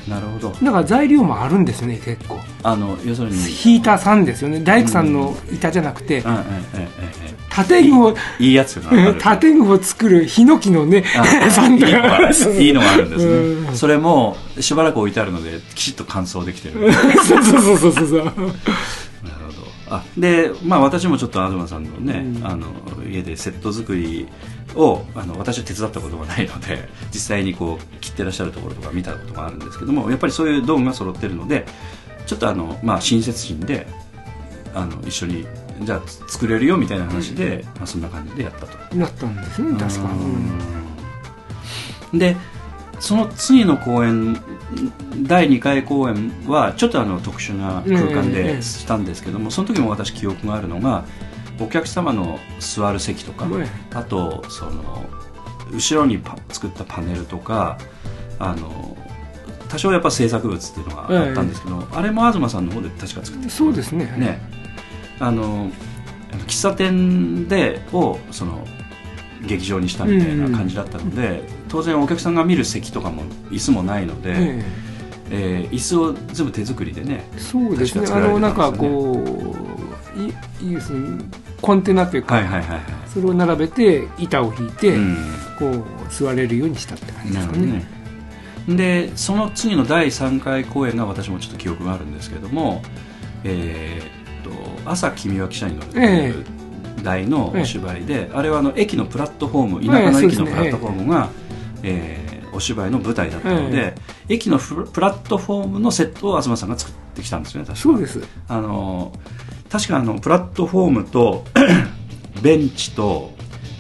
[0.08, 0.50] なるほど。
[0.50, 2.40] だから材料もあるんですよね結構。
[2.64, 3.38] あの要するに。
[3.38, 4.60] ヒーターさんですよね。
[4.60, 7.66] 大工さんの板じゃなくて、うんうんうんうんうん。
[7.68, 9.16] 建具をいいやつよなある。
[9.40, 13.32] 建具を作るヒノキのねあ サンががいいのがあるんですね。
[13.32, 13.76] うん。
[13.76, 16.92] それもしばらく置いてあるのできちっと乾燥できてる。
[17.24, 19.96] そうそうそうそうそうなるほど。
[19.96, 22.46] あでまあ私もちょっと東さんのね、うん。
[22.46, 22.68] あの
[23.10, 24.28] 家でセット作り
[24.76, 31.66] をあの私は手伝ったことがないので 実際にこう切ってらっしゃるところとか見たことがあるんですけどもやっぱりそういう道具が揃ってるので
[32.26, 33.88] ちょっとあの、まあ、親切心で
[34.74, 35.46] あの一緒に
[35.82, 38.96] じゃあ作れるよみたいな話で、まあ、そんな感じでやったと。
[38.96, 40.10] なったんですね確か
[42.14, 42.38] うんで
[43.00, 44.42] その次の公演
[45.24, 51.04] 第2回公演はちょっとあの特殊な空間ええでしたんですけども、その時も私記憶があるのが
[51.60, 55.06] お客様の座る席とか、えあとその
[55.72, 57.78] 後ろにパ作ったパネルとか
[58.40, 58.98] あの
[59.70, 64.06] 多少やっぱ制作物っていうのがあったんですけど、あれも東さんの方で確か作ってそうですね。
[64.18, 64.40] ね。
[65.20, 65.70] あの
[66.48, 68.66] 喫茶店でをその
[69.46, 74.64] 劇場にしたみたいな感じだったので、当然お客さんが見る席とかも椅子もないので、え
[75.30, 75.68] え。
[75.68, 78.06] ー椅子を全部手作りでねえそうですね。
[78.06, 79.24] 確か作られてあのなんかこ
[80.16, 81.18] ういいいですね
[81.64, 85.18] コンテナというか、はいはいはいはい、それを並べて板を引いて、うん。
[85.58, 87.86] こう座れるようにしたって感じですかね。
[88.68, 88.76] ね。
[88.76, 92.82] でその次の第3回公演が私もちょっと記憶があるんですけども
[93.44, 96.46] えーっと朝君は汽車に乗るという
[97.04, 101.30] 題のお芝居で、あれはあの駅のプラットフォーム田舎の駅のプラットフォームが、
[101.84, 103.96] えーお芝居の舞台だったので、
[104.30, 107.82] 駅のフプラットフォームのセットを東さんが作ってきたんですよね確か。
[107.82, 108.22] そうです。
[108.48, 109.12] あの
[109.74, 111.44] 確かあのプラットフォームと
[112.44, 113.32] ベンチと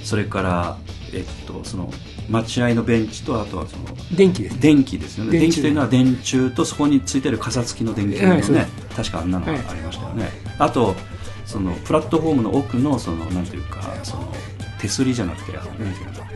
[0.03, 0.77] それから、
[1.13, 1.93] えっと、その
[2.27, 4.59] 待合のベンチとあとはその電気ですね。
[4.59, 5.37] 電気ですよね。
[5.37, 10.95] 電気というのは電柱とそこについてる傘付きの電球のはいそうでね確かあんなのがありましたよね、あと
[11.45, 14.33] そのプラットフォームの奥のそのなんていうかその
[14.79, 15.61] 手すりじゃなくてうの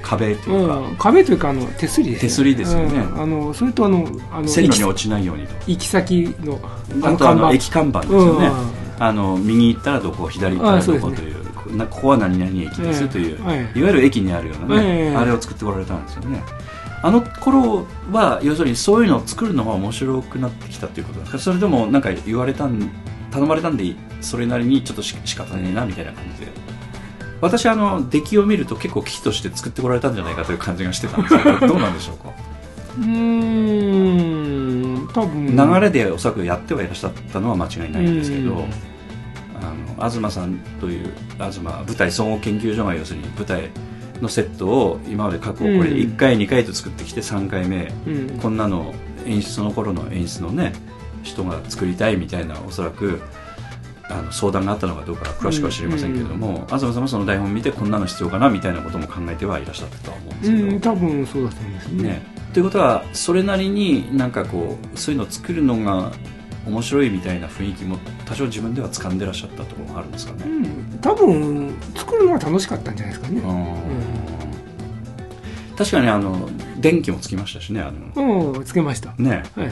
[0.04, 3.00] 壁っていうか、うん、壁というかあの手すりです、手すりですよね。
[3.00, 3.22] うん。
[3.22, 5.54] あのそれとあのあの線路に落ちないようにと。
[5.66, 6.60] 行き先の
[7.02, 13.10] ああとあの駅看板ですよね、うんあの右行ったらどこ左行ったらどこというなここは何々駅ですええ。
[13.10, 13.80] という、ええ。
[13.80, 15.16] いわゆる駅にあるようなね、ええ。
[15.16, 16.44] あれを作ってこられたんですよね。
[17.04, 21.40] あの頃は要するにそういうのを作るのが面白くなってきたっていうことですか？
[21.40, 22.90] それともなんか言われたん
[23.30, 26.52] 頼まれたんでそれなりにちょっとし仕方ねえなみたいな感じで。
[27.40, 32.34] 私あの出来を見ると結構危機として作ってこられたんじゃないかという感じがしてたんですけどどうなんでしょうか？
[32.98, 33.04] うー
[35.04, 35.56] ん多分。
[35.56, 38.66] 流れでおそらくやってはいらっしゃったのは間違いないんですけど、うん。
[39.60, 39.74] あ
[40.04, 43.70] の東さんという東舞台総合研究所が要するに舞台
[44.22, 45.84] のセットを今まで過去これうん。
[45.86, 48.40] 1回2回と作ってきて3回目、うん。
[48.40, 48.94] こんなの
[49.26, 50.74] 演出その頃の演出のね
[51.24, 53.22] 人が作りたいみたいなおそらく
[54.10, 62.04] あの相談があったのかどうかは詳しくは知りませんけれども、東さんもその台本を見てこんなの必要かなみたいなことも考えてはいらっしゃったとは思うんですけど、うん多分そうだと思うんですね。
[62.04, 62.22] ね、
[62.58, 66.12] ということはそれなりになんかこうそういうのを作るのが
[66.66, 70.46] 面白いみたいな雰囲気も多少自分では掴んでらっしゃったところがあるんですかね。
[70.48, 70.50] う
[70.96, 71.00] ん。
[71.00, 73.42] 多分作るのが楽しかったんじゃないですかね。
[75.78, 76.50] 確かにあの
[76.80, 78.56] 電気もつきましたしねあの。
[78.56, 78.66] うん。
[78.66, 79.14] つけました。
[79.20, 79.44] ね。
[79.56, 79.72] はい。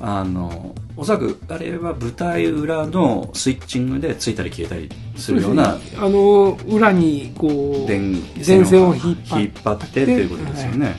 [0.00, 5.80] あのおそらくあれは舞台裏のスイッチングでついたり消えたりするようなね。
[5.98, 10.96] あの裏にこう電電線を引っ張っ引っ張ってということですよね、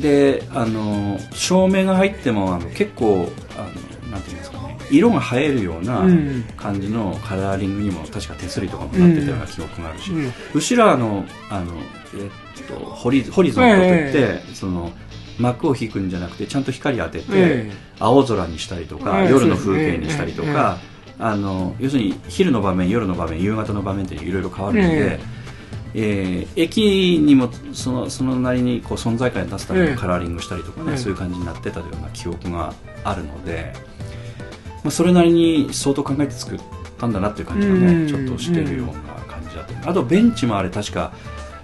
[0.00, 3.62] であの照明が入ってもあの結構あ
[4.06, 11.74] のなんていうんですかね色が映えるようなうん感じのカラーリングにも確か手すりとかもなってたような記憶があるし、うん後ろはあのあの、
[12.14, 12.26] え
[12.60, 14.92] っとホリホリゾントといって、その
[15.38, 19.30] 幕を引くんじゃなくてちゃんと光当てて、え青空にしたりとか、ええ。
[19.30, 20.78] 夜の風景にしたりとか、
[21.18, 25.20] あの要するに昼の場面夜の場面夕方の場面っていろいろ変わるので、
[25.94, 32.74] えー駅にもそのそのなりにこう存在感を出すためええにカラーリングしたりとかね、ええそういう感じになってたような記憶が
[33.04, 33.72] あるので、
[34.84, 36.60] まあ、それなりに相当考えて作っ
[36.98, 38.06] たんだなっていう感じがうん。
[38.06, 38.92] ねちょっとしてるような
[39.26, 39.90] 感じだった。
[39.90, 41.12] あとベンチもあれ確か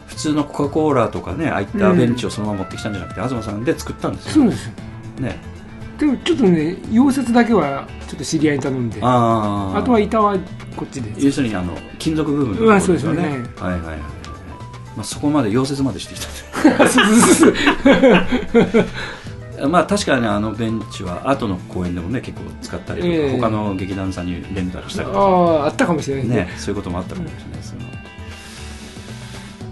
[0.07, 4.45] 普通のコカ・コーラとかねああいったベンチをそのまま持ってきたんじゃなくて、東さんで作ったんですよ。
[4.45, 4.71] そうです
[5.19, 5.54] ね
[5.99, 10.37] でもちょっとね溶接だけはちょっと知り合いに頼んであとは板は
[10.77, 11.13] こっちで。
[11.25, 16.29] 要するにあの金属部分のところですよね,、うんそうですはいはいはいはい、まあ、そこまで溶接までしてきた。
[19.69, 23.39] まあ確かにあのベンチは後の公演でもね結構使ったりとか、ええ。
[23.39, 25.21] 他の劇団さんにレンタルしたりあとか。
[25.21, 26.53] ああったかもしれないですね。
[26.59, 27.79] そういうこともあったかもしれないですよ、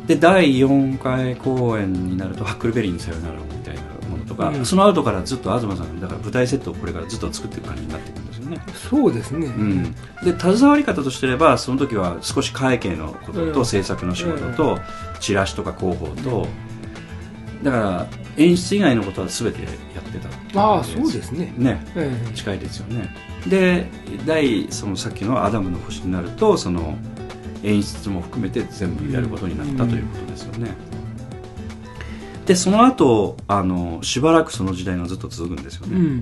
[0.07, 3.52] で第4回公演になると「ハックルベリーにさよなら」みたいなもの
[4.35, 4.66] とか、うん。
[4.66, 8.61] その後からずっと東さんだから舞台セットをこれからずっと作っていく感じになっていくんですよね、
[8.91, 9.93] そうですね、うん、
[10.24, 14.78] で携わり方としてればその時は少し会計のことうんと制作の仕事と
[15.20, 16.47] チラシとか広報と
[17.62, 18.07] だから
[18.37, 19.68] 演出以外のことは全てや
[20.01, 20.18] って
[20.53, 21.53] たああそうですね。
[21.57, 21.80] ね。
[21.95, 22.35] ええ。
[22.35, 23.14] 近いですよね。
[23.47, 23.87] で
[24.26, 26.97] 第そのさっきの「アダムの星」になるとその
[27.62, 30.70] 演出も含めて全部やることになったということですよね、
[32.53, 36.21] でその後あのしばらくその時代がずっと続くんですよね、うん。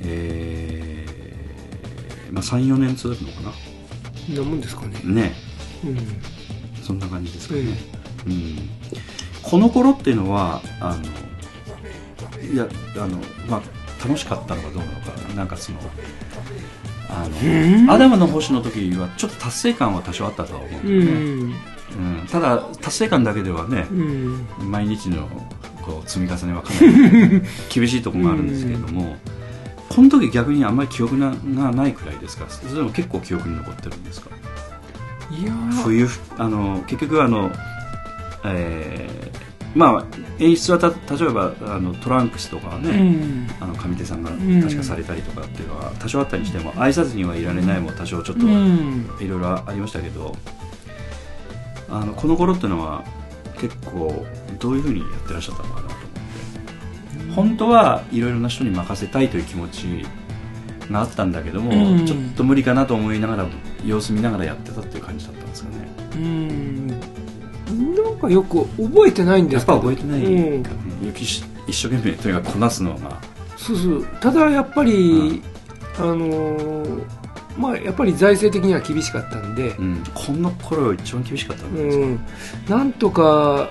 [0.00, 4.42] えーまあ、34年続くのかな。
[4.42, 5.00] もんですかね。
[5.04, 5.32] なね。
[5.84, 5.96] うん。
[6.82, 7.60] そんな感じですかね、
[8.26, 8.68] えうん、
[9.42, 15.78] この頃っていうのはあのいやあの、まあ、楽しかったのかどうなのかなんかその
[17.08, 22.26] あのアダムの星の時はちょっと達成感は多少あったとは思うんうですよね、んうん。
[22.26, 24.46] ただ達成感だけではねうん。
[24.70, 25.28] 毎日の
[25.82, 26.80] こう積み重ねはかな
[27.28, 29.16] り 厳しいところがあるんですけれども、
[29.88, 32.46] この時逆にあんまり記憶がないくらいですか？
[32.48, 34.30] それでも結構記憶に残ってるんですか？
[35.30, 35.82] いやー。
[35.82, 37.50] 冬あの結局あの、
[38.44, 39.42] えー
[39.74, 40.04] まあ
[40.38, 43.48] 演出はた例えばあのトランクスとかはね、うん。
[43.58, 44.60] あの上手さんがん。
[44.62, 49.06] 確かされたりとかっていうのは多少あったにしても愛さずにはいられないも多少ちょっとうん。
[49.18, 50.36] いろいろありましたけど
[51.92, 53.04] あのこの頃っていうのは
[53.60, 54.24] 結構
[54.58, 57.32] どういうふうにやってらっしゃったのかなと思って。
[57.34, 60.06] 本当はいろいろな人に任せたいという気持ち
[60.90, 62.06] があったんだけども、うん。
[62.06, 63.46] ちょっと無理かなと思いながら
[63.84, 65.88] 様子見ながらやってたっていう感じだったんですかね。
[66.14, 66.86] うん。
[66.88, 70.62] なんかよく覚えてないんでやっぱすけど覚えてない、うん。
[71.14, 73.20] 一生懸命とにかくこなすのが。
[73.56, 74.06] そうそう。
[74.20, 75.42] ただやっぱり、
[75.98, 77.21] あのー
[77.56, 82.20] まあやっぱり財政的には厳しかったんでう、ん、この頃一番厳しかったんですよ、うん、
[82.68, 83.68] なんとか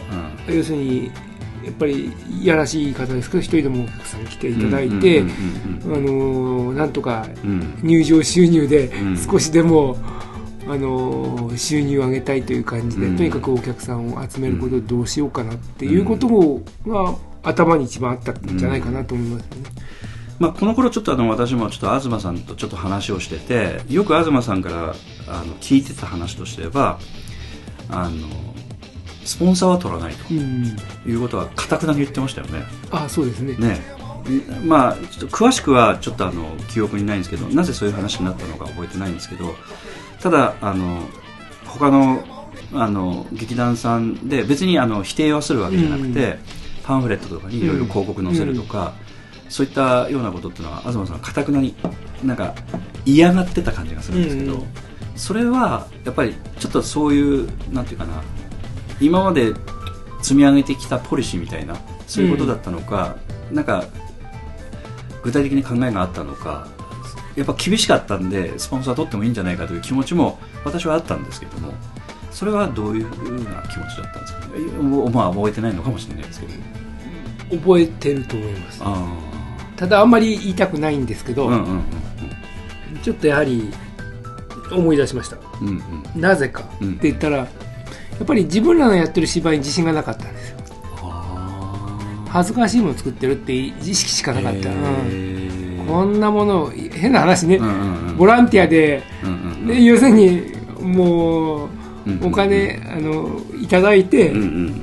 [0.48, 1.12] うん要するに
[1.64, 7.28] やっぱりいやらしい方ですけど一人でもお客さん来ていただいて、なんとか
[7.84, 9.18] 入場収入でうん。
[9.18, 9.98] 少しでも、
[10.68, 13.18] あのー収入を上げたいという感じで、うん。
[13.18, 16.28] とにかくお客さんを集めることでどうしようかなっていうこと
[16.88, 19.70] が頭に一番あったんじゃないかなと思いますよね。
[20.42, 24.96] まあ、この頃ちょっとあの私もちょっと東さんとちょっと話をしててよく東さんから
[25.28, 27.00] あの聞いてた話としては
[27.90, 28.28] あの
[29.24, 30.26] スポンサーは取らないと。
[30.32, 30.66] うん、
[31.06, 32.64] いうことはかたくなに言ってましたよね。
[32.90, 33.56] あそうですね。
[33.56, 33.80] ね。
[34.64, 39.54] んまあ、ちょっと詳しくはちょっとあの記憶にないんですけどなぜそういう話になったのか覚えてないんですけど
[40.22, 41.02] ただあの
[41.66, 42.24] 他の
[42.74, 46.40] あの劇団さんで別にあの否定はするわけじゃなくて、
[46.84, 48.94] パンフレットとかにいろいろ広告載せるとか、
[49.52, 51.76] そういったようなことっていうのは東さんかたくなに
[52.24, 52.56] なんか
[53.06, 54.68] 嫌がってた感じがするんですけど、うん
[55.14, 58.24] それはやっぱりちょっとそういうなんていうかな
[59.00, 59.54] 今まで
[60.22, 61.76] 積み上げてきたポリシーみたいな
[62.08, 63.18] そういうことだったのか、
[63.52, 63.84] なんか
[65.22, 66.68] 具体的に考えがあったのか
[67.36, 71.74] やっぱ厳しかったんでスポンサー取ってもいいんじゃないかという気持ちも私はあったんですけども
[72.32, 74.40] それはどういうふうな気持ちだったんですか？
[75.14, 76.54] まあ覚えてないのかもしれないですけど。
[77.58, 78.82] 覚えてると思います。
[78.84, 79.08] あ
[79.82, 81.84] ただあんまり言いたくないんですけど、あうんうんうん。
[83.02, 83.74] ちょっとやはり
[84.72, 85.38] 思い出しました。
[85.60, 85.74] うんうん。
[86.14, 86.66] うんなぜか。
[86.80, 86.90] うん。
[86.92, 87.46] って言ったら、や
[88.22, 90.58] っぱり自分らのやってる芝居に自信がなかったんですよ。
[91.02, 95.84] あ恥ずかしいものを作ってるって意識しかなかった、うん。
[95.88, 98.18] こんなものを変な話ね、うんうんうん。
[98.18, 99.68] ボランティアで、うんうんうん。
[99.68, 101.70] で要するにもう
[102.24, 104.34] お金、あのいただいて、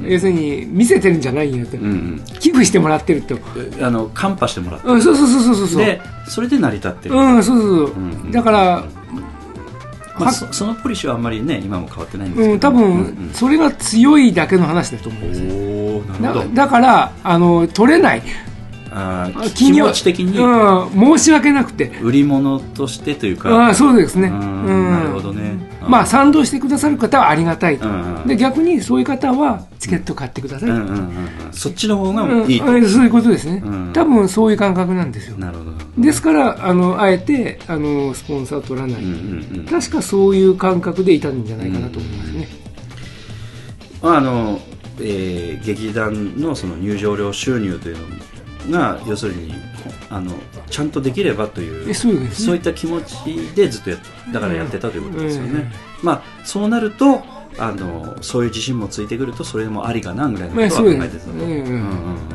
[0.02, 1.76] 要するに見せてるんじゃないんやと、
[2.38, 4.88] 寄付してもらってると、うんあのカンパしてもらって。
[4.88, 8.84] うん、そうそうそうそうそうでそれで成り立ってる、うんそうそうそう、だから、
[10.18, 16.20] まあ、はそそのポリシーはあんまりね今も変わってないんですけど、うん、多分、それが強いだけの話だと思うんですよ。
[16.20, 16.48] なるほど。
[16.54, 18.22] だだからあの取れない。
[18.90, 20.38] あ気持ち的に。
[20.38, 21.92] うん、申し訳なくて。
[22.02, 24.90] 売り物としてというか、あそうですね、ううんん。
[24.90, 25.56] なるほどね
[25.88, 27.88] まあ賛同してくださる方はありがたいと、
[28.26, 30.70] で逆にそういう方はチケット買ってください、
[31.50, 32.50] そっちの方がうん。
[32.50, 33.92] いいと、うんそういうことですね、うん。
[33.92, 35.38] 多分そういう感覚なんですよ。
[35.38, 35.72] なるほど。
[35.96, 39.02] ですからあのあえてあのスポンサーを取らない、
[39.68, 42.48] 確かそういう感覚でいたんじゃないかなと思いますね、
[44.02, 44.60] まああの、
[45.00, 47.96] えー劇団のその入場料収入という
[48.68, 49.52] のが要するに
[50.10, 50.32] あの
[50.70, 52.20] ちゃんとできればというえそうね。
[52.20, 53.14] いった気持ち
[53.54, 53.98] でずっとやっ
[54.32, 55.70] だからやってたということですよね、うん。
[56.02, 57.22] まあそうなると
[57.58, 62.28] あのそういう自信もついてくるとそれもありかなぐらいのことは考えてたと、うんうんうんうんうん。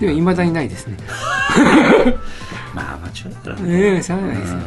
[0.00, 0.96] でもいまだにないですね。
[2.74, 4.62] まあアマチュアだからね、ええしゃあないですよ、うん。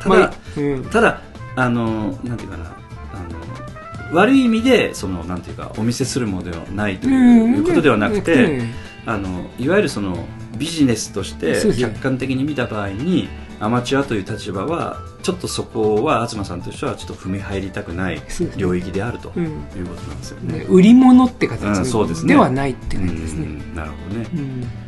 [0.00, 0.84] ただ、まあうん。
[0.84, 1.20] ただ
[1.56, 8.62] あのなんていうかなあの悪い意味でそのなんていうかお見せするものではないということではなくて、
[9.06, 10.26] あのいわゆるその
[10.58, 13.28] ビジネスとして客観的に見た場合に
[13.60, 18.20] アマチュアという立場はちょっとそこは東さんとしてはちょっと踏み入りたくない
[18.56, 19.50] 領域であるという
[19.86, 20.66] ことなんですよね。
[20.68, 21.82] 売り物って形
[22.26, 23.46] ではないって感じですね。
[23.74, 24.85] なるほどね。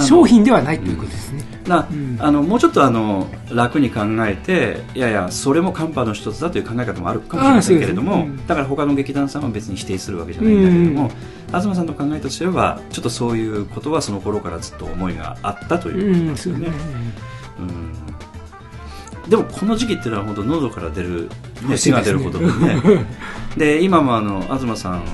[0.00, 1.44] 商品ではないということですね。
[1.66, 1.88] な
[2.18, 11.10] あのもうちょっとあの楽に考えていやいやそれもカンパの一つだという考え方もあるかもしれませんけれども、だから他の劇団さんは別に否定するわけじゃないんだけれども、
[11.48, 16.68] 東さんの考えとしてはちょっとそういうことはその頃からずっと思いがあったということですよね。
[17.58, 18.10] うん。
[19.30, 21.28] でもこの時期っていうのは本当喉から出る、
[21.68, 22.50] ね、血が出ることでね。
[23.56, 25.04] で今もあの東さん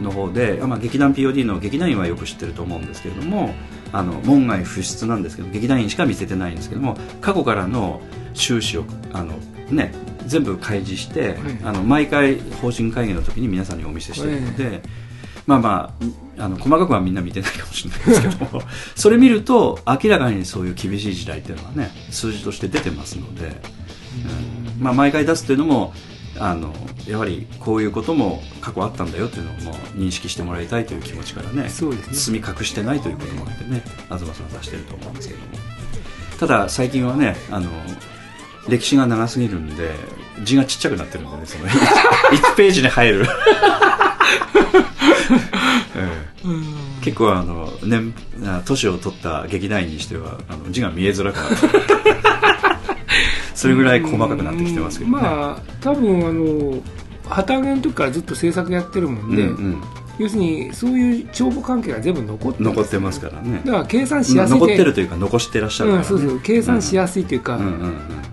[0.00, 3.54] の方で、まあ、劇団 POD の劇団員はよく知ってると思うんですけれども
[3.92, 8.00] あの門外不出なんですけど劇団員しか見せてないんですけども過去からの
[8.34, 9.34] 収支をあの、
[9.70, 9.92] ね、
[10.26, 14.82] 全部開示して、はい、あの毎回方針会議の時に皆さんにお見せしているので、はい、
[15.46, 15.94] まあま
[16.38, 18.62] ああの細かくはみんな見てないかもしれないですけども
[18.94, 23.60] それ見ると明らかにそういう厳しい時代っていうのはね数字として出てますので、
[24.76, 24.82] うん。
[24.82, 25.92] まあ、毎回出すっていうのも
[26.40, 26.72] あの
[27.06, 32.14] やはりこういうことも過去あったんだよというのをもう認識してもらいたいという気持ちからねそうですね。
[32.14, 35.46] 包み隠してないということもあってね東さんは出してると思うんですけども。
[36.38, 37.68] ただ最近はねあの
[38.68, 39.90] 歴史が長すぎるんで
[40.42, 43.26] 字がちっちゃくなってるんでねその 1, 1ページに入る。
[45.96, 46.08] え
[46.44, 48.14] え、結構あの年
[48.64, 51.56] 年を取った劇団員にしてはあの字が見えづらくなって
[53.60, 56.82] それぐらい細かくなってきてますけどね、まあ多分あの
[57.28, 59.82] 旗揚げの時からずっと制作やってるもんで、うんうん。
[60.18, 63.60] 要するにそういう帳簿関係が全部残って、ね、残ってますからね。
[63.66, 66.40] だから計算しやすい残ってるというか残してらっしゃるから、ね、うん、そうそう。
[66.40, 67.58] 計算しやすいというか、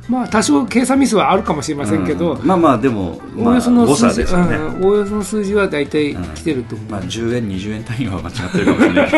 [0.08, 4.56] まあ多少計算ミスはあるかもしれませんけど、うん、まあまあでも、まあ、おおよその数字、ね。
[4.56, 9.12] うん、おおよその数字は大体来てると思う、まあ、10円20円単位は間違ってるかもしれない。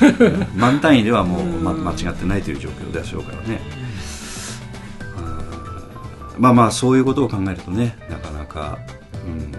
[0.00, 3.60] け ど万単位ではもう、ま、間違ってないという状況でしょうからね、
[6.40, 8.78] まあまあそういうことを考えるとねなかなか、
[9.26, 9.52] うん、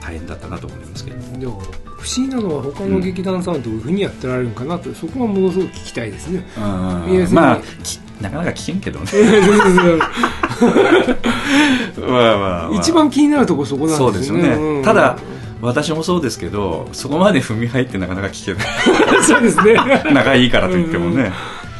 [0.00, 1.60] 大変だったなと思いますけどでも
[1.98, 6.46] 不思議なのは他の劇団さんどういうふうにやってられるのかなと、うん、そこはものすごく聞きたいですね。
[6.56, 7.58] まあ
[8.20, 9.06] なかなか聞けんけどね。
[11.98, 14.48] まあまあ、まあ、一番気になるところそこなんですよね。
[14.50, 14.62] よね。
[14.78, 15.16] うん、ただ
[15.60, 18.66] 私もそうですけどそこまで踏み入ってなかなか聞けない。
[19.24, 19.74] そうですね。
[20.12, 21.32] 仲いいからといってもね、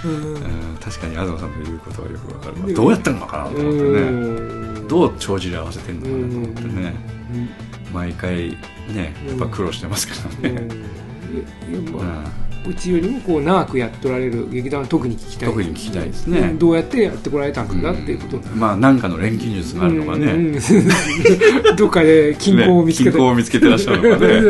[0.04, 4.88] うん、うん確かに東さんの言うことはよくわかるどうやってんのかなと思ってね。
[4.88, 6.94] どう帳尻合わせてんのかなと思ってね。
[7.92, 8.50] 毎回
[8.92, 10.68] ねやっぱ苦労してますからね。
[12.66, 15.48] うちよりもこう長くやっておられる劇団は特に聞きたい。
[15.50, 16.54] 特に聞きたいですね。
[16.58, 20.58] どうやってやってこられたんだっていうこと、まあ何かの錬金術があるのかね、
[21.76, 24.40] どっかで金庫を見つけて、金庫を見つけてらっしゃるのかね。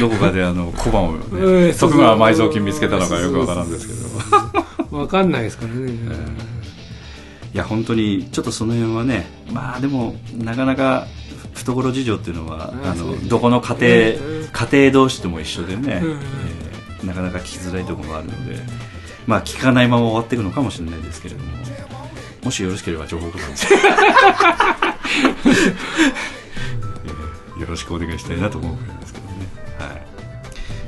[0.00, 4.63] どこかであの小判をね、徳川埋蔵金見つけたのかよくわからんですけど
[4.94, 5.92] 分かんないですからね、
[7.52, 11.06] いや本当にちょっとその辺はねまあでもなかなか
[11.54, 18.58] 懐事情っていうのはあのどこの家庭、家庭同士でも一緒でね、えー、なかなか聞きづらいところがあるので
[19.26, 21.50] まあ聞かないまま終わっていくのかもしれないですけれども
[22.44, 23.44] もしよろしければ情報とか
[27.58, 29.23] よろしくお願いしたいなと思うぐらいですけど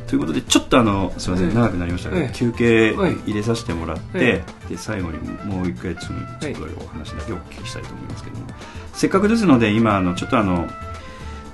[0.07, 8.47] ということでちょっとあのすみません、長くなりましたが、休憩入れさせてもらって、で最後にもう一回ちょっとお話だけお聞きしたいと思いますけども、
[8.93, 10.69] せっかくですので今あのちょっとあの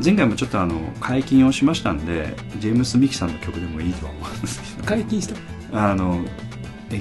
[0.05, 4.87] 前回もちょっとあの解禁をしましたんでジェームス・ミキさんの曲でもいいとは思うんですけど。
[4.87, 5.29] 解禁し
[5.73, 5.91] た？
[5.91, 6.23] あの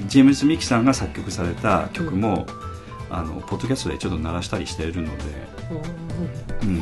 [0.07, 2.47] ジェームス・ミキさんが作曲された曲も、
[3.09, 5.23] うん、あのポッドキャストでちょっと鳴らしたりしているので、
[6.63, 6.81] うん。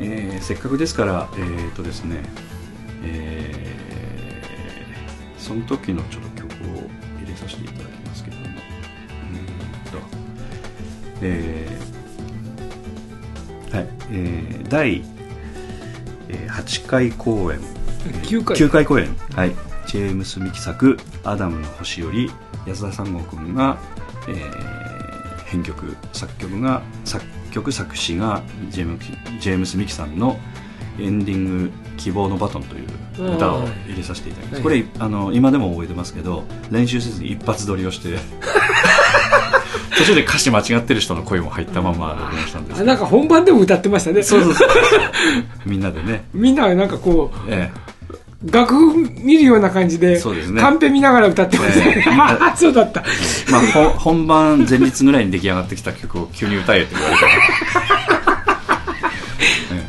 [0.00, 2.22] えー、せっかくですからえっ、ー、とですね
[3.04, 6.88] えー、その時のちょっと曲を
[7.20, 8.44] 入れさせていただきますけども。
[8.44, 8.52] うん
[9.90, 9.98] と。
[11.22, 13.88] えー、はい。
[14.10, 15.02] えー、第
[16.28, 17.60] 8回公演。
[18.24, 19.08] 9回 ,9 回公演。
[19.34, 19.54] はい。
[19.86, 22.30] ジェームス・ミキ作「アダムの星」より
[22.66, 23.78] 安田三郷君が、
[24.28, 28.98] えー、編曲作曲が作曲作詞がジェーム
[29.40, 30.38] ジェームス・ミキさんの
[30.98, 38.18] エンディング希望のバトンという歌を入れさせていただきます、これあの今でも覚えてますけど練習せずに一発撮りをして
[39.98, 44.68] 途中で歌詞間違ってる人の声も入ったまま録音したんですなんか本番でも歌ってましたねそうそうそう
[45.66, 47.92] みんなでねみんななんかこう、ええ
[48.44, 50.60] 楽譜見るような感じで、そうですね。
[50.60, 52.04] カンペ見ながら歌ってましたね。
[52.54, 53.04] え そうだった。
[53.50, 57.16] まあ、本番前日ぐらいに出来上がってきた曲を急に歌えって言われ
[58.08, 58.11] た。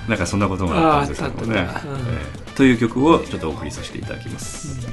[0.08, 4.88] なんかそんなことがあったんですけどもね、えーという曲をちょっとお送りさせていただきます、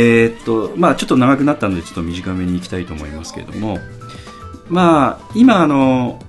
[0.00, 3.78] えーっと、まあちょっと長くなったので、ちょっと短めに行きたいと思いますけれども、
[4.68, 6.22] まあ、今、あの、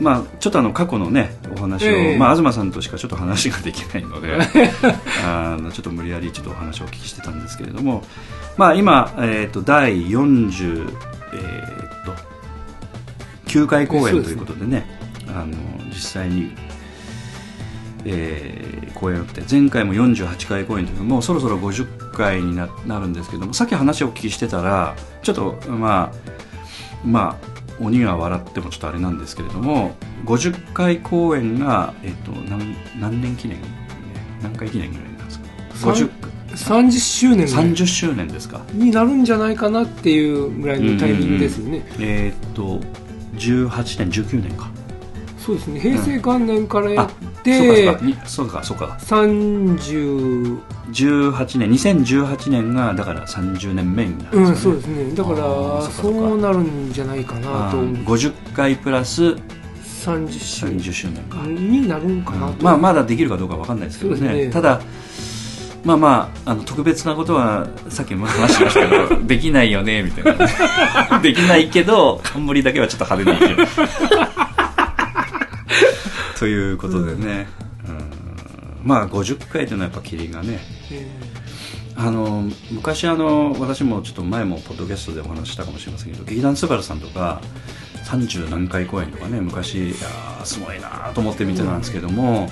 [0.00, 2.18] まあ、ちょっとあの過去のねお話を、ええ。
[2.18, 4.36] まあ、東さんとしかちょっと話ができないので
[5.24, 8.04] あのちょっと無理やりちょっとお話をお聞きしてたんですけれども、
[8.58, 10.90] まあ、今、えー、と第40、
[11.32, 12.14] えー、と
[13.46, 14.86] 9回公演ということでね。
[15.28, 15.54] あの
[15.88, 16.52] 実際に、
[18.04, 18.65] えー
[18.96, 26.12] 公演をやって前回も48回公演というのもうそろそろ50回にななるんですけどもさっき話をお聞きしてたらちょっとまあ
[27.04, 29.94] まあ鬼が笑ってもちょっとあれなんですけれども
[30.24, 33.58] 50回公演が、えっと何何年記念？
[34.42, 35.46] 何回記念ぐらいなんですか
[35.92, 36.10] ？50
[36.56, 37.64] 30周年ぐらい。
[37.66, 38.62] 30周年ですか？
[38.72, 42.80] になるんじゃないかなっていうぐらいのタイミングですよね、えーっと
[43.36, 44.70] 18年19年か
[45.46, 45.78] そうですね。
[45.78, 48.00] 平成元年からやっそうて、か。
[48.26, 48.98] そうかそうか。
[49.00, 50.58] 30
[50.90, 51.70] 18年。
[51.70, 55.14] 2018年がだから30年目になるうんんですよね、そうですね。
[55.14, 55.36] だから
[55.82, 57.48] そうなるんじゃないかなと。
[57.48, 59.22] あー50回プラス
[60.04, 64.46] 30周30周年か、になるんかなと、まあまだできるかどうかわかんないですけどね。
[64.46, 64.50] ね。
[64.50, 64.80] ただ
[65.84, 70.36] まあまああの特別なことはさっきも話しましたけど できないよねみたい
[71.10, 71.18] な。
[71.22, 73.68] できないけど冠だけはちょっと派手にいける
[76.38, 77.48] ということでね、
[77.88, 77.92] う
[78.84, 78.88] ん。
[78.88, 80.60] まあ50回というのはやっぱ霧がね。
[80.92, 81.36] え
[81.98, 87.40] あの昔あの私もちょっと前もポッドキャストでお話ししたかもしれませんけど劇団スバルさんとか
[88.04, 92.50] 30何回公演とかね昔いやーすごいなと思って見てたんですけども、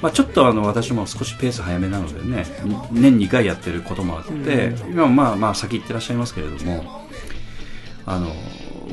[0.00, 4.92] まあ、ちょっとあの私も少しペース早めなのでねに年2回やってることもあって、うん。
[4.92, 7.06] 今はまあまあ先行ってらっしゃいますけれども
[8.06, 8.32] あの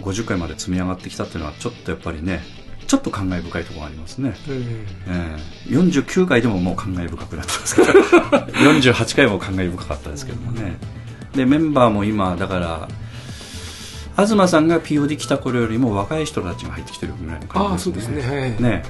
[0.01, 2.41] 50回まで積み上がってきたっていうのはちょっとやっぱりね
[2.87, 4.35] ちょっと感慨深いところがありますね。
[4.49, 5.37] ええ。
[5.69, 10.77] え49回でももう感慨深くなってますけど48回も感慨深かったですけどもね。
[11.35, 12.87] でメンバーも今だから
[14.15, 18.39] 東さんが POD 来た頃よりも若い人たちが入ってきてるぐらいの感じですそうですね。
[18.39, 18.61] はい。
[18.61, 18.83] ね。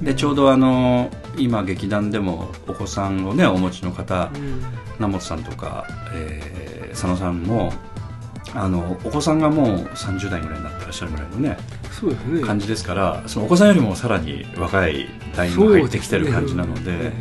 [0.00, 4.62] でちょうどあの今劇団でもお子さんをねお持ちの方うん。
[4.98, 6.62] 名本さんとか、えー
[6.92, 7.72] 佐野さんも
[8.54, 11.56] あのお子さんがもう30代ぐらいになってらっしゃるぐらいのね
[11.90, 12.40] そうですね。
[12.42, 17.12] 感じですからそのお子さんよりもさらに若い代にも入ってきてる感じなのでね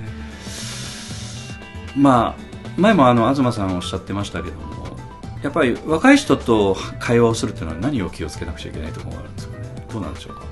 [1.96, 2.42] まあ
[2.78, 4.98] 前もあの東さんおっしゃってましたけども
[5.44, 9.88] やっぱり若い人と会話をするっていうのは何を気をつけなくちゃいけないところがあるんですよね？
[9.92, 10.44] どうなんでしょうか？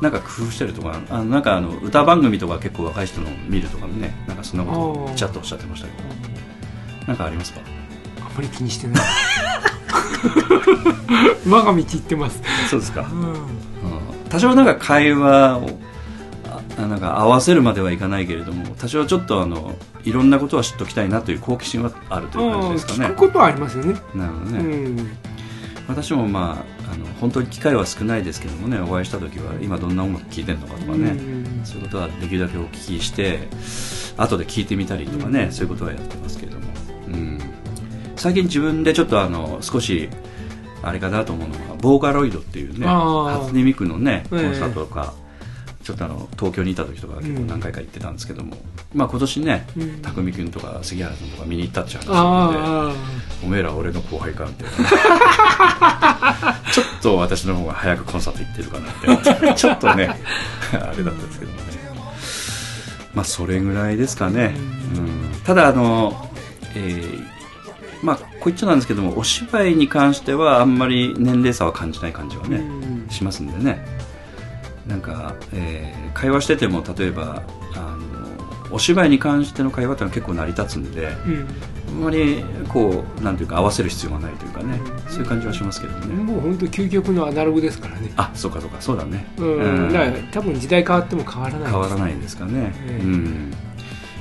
[0.00, 6.08] なんか工夫してるとかあのなんかあの歌番組とか結構若い人の見るとかねなんかそんなことちゃっとおっしゃってましたけど。
[7.08, 7.60] なんかありますか？
[8.20, 9.02] あんまり気にしてない
[11.48, 13.20] 我が道行ってます、そうですか、うん。
[13.20, 13.38] うん。
[14.28, 15.78] 多少なんか会話を
[16.78, 19.74] あなんか合わせるまではいかないけれども多少ちょっとあの
[20.04, 23.06] いろんなことは知っておきたいなという好奇心はあるという感じですかね。
[23.06, 23.94] 聞くことはありますよね。
[24.14, 25.10] なるほどね、うん。
[25.88, 33.40] 私もまああの本当に機会は少ないですけどもねお会いした時は今どんな音楽聴いてるのかとかね、うんそういうことはできるだけお聞きして
[34.16, 36.67] 後で聞いてみたりとかね、そういうことはやってますけれども、うん、
[38.18, 40.08] 最近自分でちょっとあの少し
[40.82, 44.42] あれかなと思うのはボーカロイドっていうね初音ミクのねコえ。
[44.42, 45.14] えンサートとか、
[45.82, 48.56] ちょっとあの東京にいた時とか結構何回か行ってたんですけども、
[48.94, 50.02] まあ今年ねうん。
[50.02, 52.92] 匠君とか杉原さんとか見に行ったっていう話なのであ
[53.44, 54.88] おめえら俺の後輩かみたいな。
[56.72, 60.20] ちょっと私の方が早くコンサート行ってるかなって ちょっとね
[60.72, 61.64] あれだったんですけどもね。
[63.14, 64.54] まあそれぐらいですかね、
[64.96, 66.30] うん、ただあの
[66.74, 67.37] えー
[68.02, 73.06] まあこう言っちゃなんですけどもお芝居に関してはあんまり年齢差は感じない感じはあね、うん。
[73.10, 73.84] しますんでね。
[74.86, 77.42] なんか、えー会話してても例えば
[77.76, 77.96] あ
[78.70, 81.46] のお芝居に関しての会話ってのは結構成り立つんで、うん。
[81.88, 88.12] あんまりこうなんていうか合わせる必要がないというかね、そういう感じはしますけどね、もう本当究極のアナログですからね。
[88.16, 93.04] あそうかそうかそうだね、うん、だから多分時代変わっても変わらない変わらないですかね、ええ。
[93.04, 93.52] うん。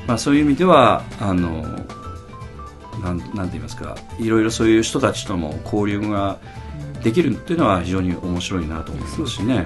[0.06, 1.66] まあ、そういう意味ではあの
[3.02, 6.38] なんなんて言いますかいろいろそういう人たちとも交流が
[7.04, 9.66] できるっていうのは非常に面白いなと思いますしね、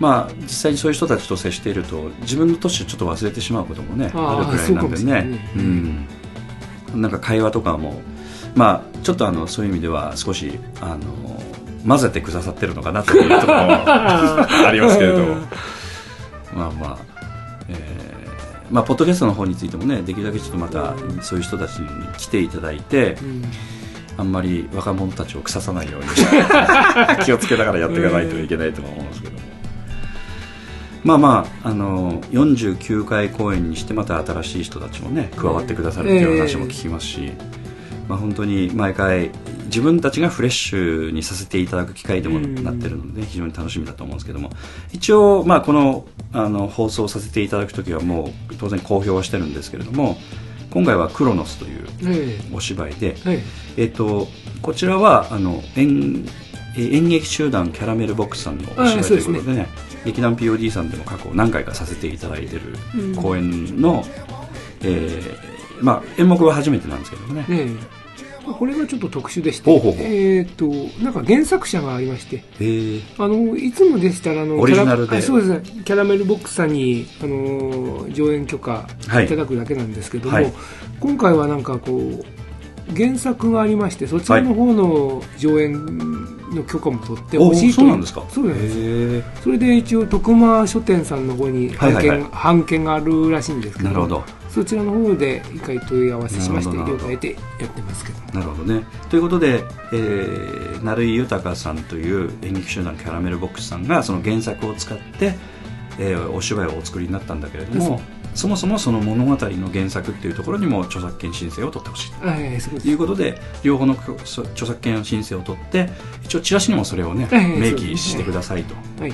[0.00, 5.50] まあ、実際にそういう人たちと接していると自分の年をちょっと忘れてしまうこともねあるくらいなんでそうねね。
[5.56, 6.06] うん、
[6.94, 8.00] なんか会話とかも、
[8.54, 11.40] まあ、ちょっとあのそういう意味では少しあの
[11.86, 15.18] 混ぜてくださってるのかなというところもありますけれど
[16.54, 17.11] まあまあ、えー
[18.72, 23.42] まあ、ポッドキャストの方についてもねできるだけちょっとまたそういう人たちに来ていただいて、うん。
[24.18, 26.06] あんまり若者たちを腐さないように
[27.24, 29.40] 気をつけながらやっていかないといけないとは思うんですけども。
[31.04, 37.32] まあまああの49回公演にしてまた新しい人たちもね加わってくださるっていう話も聞きますし、
[38.08, 39.30] まあ、本当に毎回
[39.66, 44.50] 自分たちがフレッシュにさせていただく機会でもなってるので非常に楽しみだと思うんですけども
[44.92, 50.16] 一応、まあ、このあの放送させていただく時はもう当然公表はしてるんですけれども
[50.70, 53.42] 今回は「クロノス」というえお芝居で、え
[53.76, 53.82] え。
[53.82, 54.28] えっと、
[54.62, 56.24] こちらはあの演
[56.74, 59.68] えー演劇集団キャラメルボックスさんのお芝居ということでね
[60.06, 62.62] 劇団 POD さんでも過去何回かさせていただいてる
[62.94, 63.14] うん。
[63.14, 64.04] 公演の、
[64.82, 65.51] えー
[65.82, 68.02] まあ、演目は初めてなんですけどもね、ええ。
[68.58, 70.66] これがちょっと特殊でしてえっ、と
[71.02, 72.64] なんか原作者がありましてえ。
[72.64, 75.08] ーあのいつもでしたらあのオリジナルで。
[75.08, 75.72] キャラあそうです。
[75.84, 79.26] キャラメルボックスさんにあの上演許可はい。
[79.26, 80.52] いただくだけなんですけども、はい。
[81.00, 82.24] 今回はなんかこう
[82.96, 85.72] 原作がありましてそちらの方の上演
[86.50, 88.24] の許可も取っておほしいといそうなんですか。
[88.28, 88.78] そうなんです。
[88.78, 92.20] へーそれで一応徳間書店さんの方に版権,、はいはい。
[92.20, 98.38] はい版権があるらしいんですけどなるほどそちらの方で一回問い合わせしましてなるほど了解でやってますけど。
[98.38, 98.84] なるほどね。
[99.08, 105.34] ということで、えー、成井豊さんという演劇集団キャラメルボックスさんがその原作を使って、
[105.98, 108.00] えーお芝居をお作りになったんだけれども
[108.34, 112.88] そもそもその物語の原作っていうところにも著作権申請を取ってほしいと。
[112.88, 115.88] いうことで両方のそ著作権申請を取って
[116.24, 118.74] 一応チラシにもそれをねええ明記してくださいと。
[119.00, 119.12] はい。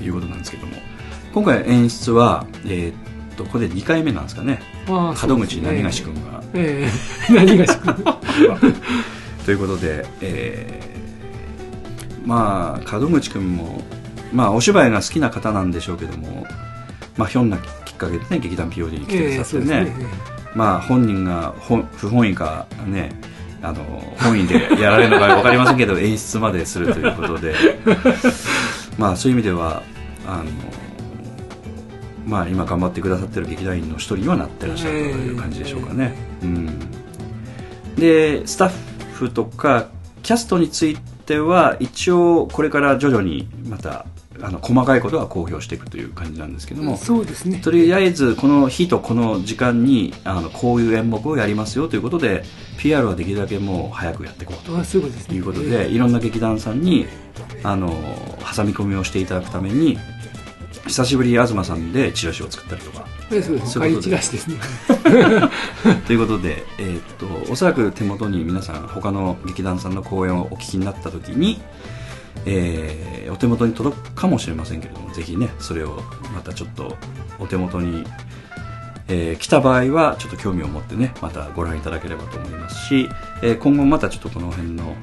[0.00, 0.08] い。
[0.08, 0.72] うことなんですけども。
[1.32, 3.11] 今回演出は、えーっ
[3.44, 4.60] とこれで2回目なんですかね。
[4.88, 6.88] 門口何がし君がえ
[7.28, 7.32] え。
[7.32, 7.94] 何がしく
[9.44, 10.92] ということで、えー
[12.26, 13.82] まあ門口君も、
[14.32, 16.46] まあ、お芝居が好きな方なんでしょうけども、
[17.16, 19.92] まあ、ひょんなきっかけでね劇団 POD に来てくだええさってね,、
[20.54, 23.10] まあ、本人が本不本意かね
[23.62, 23.84] あの
[24.18, 27.54] 本意でやられるのか分かりませんけど演出までするということで。
[28.98, 29.82] まあそういう意味では
[30.26, 30.44] あの
[32.26, 36.78] まあ今頑張ってくださってる劇団員の一人にはなってらっしゃるという感じでしょうかね、うん、
[37.96, 38.68] でスタッ
[39.12, 39.88] フとか
[40.22, 44.06] キャストについては一応これから徐々にまた
[44.40, 47.58] あの細かいことは公表していくという感じなんですけどもそうですね。
[47.58, 52.42] とりあえずこの日とこの時間にあのこういう演目をやりますよということで
[52.78, 57.06] PR はできるだけもう早くやっていこうということでいろんな劇団さんに
[57.62, 59.98] あの挟み込みをしていただくために
[60.86, 63.06] 久しぶり東さんでチラシを作ったりとか。
[63.30, 63.72] ええそうです。
[63.72, 64.56] そうチラシですね。
[66.06, 67.02] ということで、えーっ
[67.46, 71.60] とおそらく手元に皆さん他の劇団さんの公演をお聞きになった時に、
[72.46, 76.02] えーお手元に届くかもしれませんけれどもぜひねそれを
[76.34, 76.96] またちょっと
[77.38, 78.04] お手元に、
[79.08, 83.08] えー来た場合はちょっと興味を持ってねまたご覧いただければと思いますし、
[83.42, 84.94] えー今後またちょっとこの辺の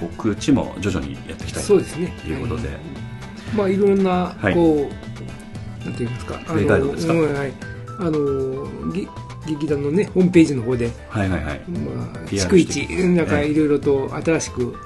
[0.00, 2.14] 告知も徐々にやっていきたいとそうですね。
[2.26, 2.32] い。
[2.32, 2.68] うことで、
[3.56, 4.54] まあいろんなはい。
[4.54, 4.90] こ
[5.82, 6.34] う、なんて言いますか。
[6.46, 7.12] プレイガイドですか？
[7.14, 7.52] うんはい。
[8.00, 9.06] あのげ
[9.46, 11.60] 劇団のねホームページの方で、はいはいはい。
[11.70, 13.50] まあ、逐一なんかええ。
[13.50, 14.76] いろいろと新しく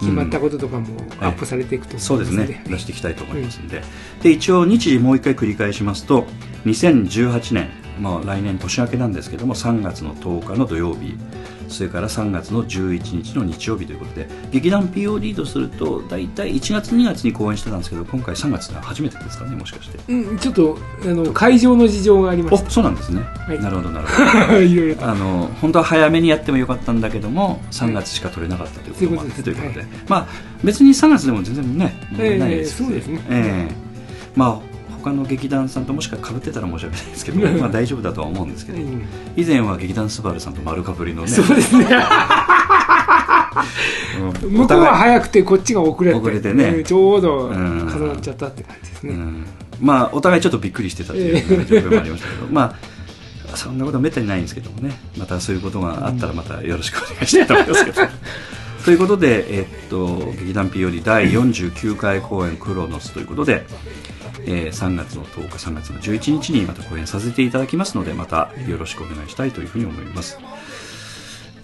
[0.00, 1.24] 決まったこととかもうん。
[1.24, 2.62] アップされていくとそうですね。
[2.68, 3.82] 出していきたいと思いますんで,、
[4.22, 6.26] で一応日時もう一回繰り返しますと
[6.66, 7.68] 2018年、
[8.00, 11.16] まあ、来年年明けなんですけども3月の10日の土曜日
[11.68, 20.12] それから3月の11日の日曜日ということで劇団 POD とすると大体1月2月に公演してたんですけど今回3月が初めてですかねもしかして。
[20.12, 23.60] うん、ちょっとあの会場の事情がありまおしそうなんですね、はい。
[23.60, 24.30] なるほどなるほど。
[24.30, 25.08] た いろいろと。
[25.08, 30.26] あの本当は早めにやってもよかったんだけども3月しか取れなかったということもあってといううことで、ですまあ
[30.64, 33.20] 別に3月でも全然ね問題ないですええそうですね。
[33.28, 33.88] ええ
[34.36, 34.67] まあ
[35.02, 39.06] 他の劇団さんともしか被ってたら申し訳ないですけど、まあ大丈夫だとは思うんですけど、うん。
[39.36, 41.86] 以前は劇団スバルさんと丸かぶりのねそうですね。
[44.44, 44.52] うん。
[44.52, 46.64] 向こうは早くてこっちが遅れて遅れてね。
[46.64, 47.88] うんちょうどうん。
[47.88, 49.46] 重なっちゃったって感じですね、うん。
[49.80, 52.74] まあお互いちょっとびっくりしてたという状況もありましたけど、 ま
[53.52, 58.02] あそんなことはめったにないんですけどもねまたそういうことがあったらまたよろしくお願いしたいと思いますけど。
[58.84, 63.66] ということで、えっと劇団 POD 第49回公演「クロノス」ということで、
[64.46, 70.38] えー3月の10日3月の11日にまた公演させていただきますのでまたよろしくお願いしたいというふうに思います。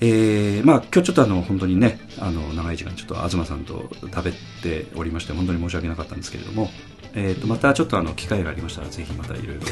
[0.01, 4.33] えーまあ、今日ちょっとあの本当にねあの長い時間ちょっと東さんと食べ
[4.63, 6.69] ておりまして本当に申し訳なかったんですけれども、
[7.15, 9.63] えー、とまたちょっとあの機会がありましたらぜひまたいろいろ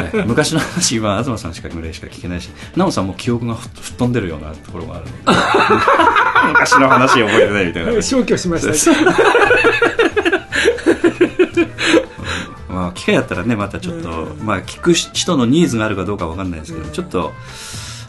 [0.00, 5.14] はい昔の話は東さんしかぐらいしか聞けないし奈緒さんも記憶がふ吹っ飛んでるようなところがあるので。
[6.48, 7.92] 昔の話を覚えてないみたいな。
[8.02, 8.74] 消去しました
[12.94, 17.32] 機会あったらねまたちょっと、まあ、聞く人のニーズがあるかどうかわかんないですけど、ちょっと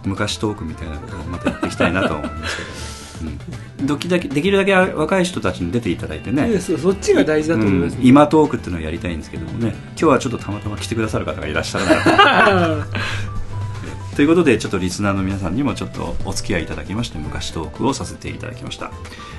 [0.06, 2.64] 昔トークみたいなことをまたやっていきたいなとは思いますけ
[3.84, 6.48] ど、うん、できるだけ若い人たちに出ていただいてね。
[6.50, 8.06] ねそっちが大事だと思います、うん。
[8.06, 9.76] 今トークっていうのをやりたいんですけどもね。
[9.90, 12.88] 今日はちょっとたまたま来てくださる方がいらっしゃらなかった。
[14.16, 18.92] ということでちょっとリスナーの皆さんにもちょっとお付き合いいただきまして昔トークをさせていただきました、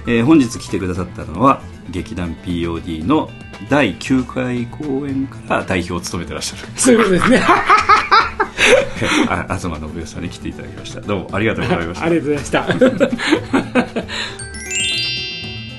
[0.07, 3.31] えー本日来てくださったのは劇団 POD の
[3.71, 6.63] 第9回公演から代表を務めてらっしゃる。
[6.77, 7.43] そういうことですね。
[9.29, 11.01] あ東信義さんに来ていただきました。
[11.01, 12.07] どうもありがとうございました。
[12.07, 14.05] ありがとうございました。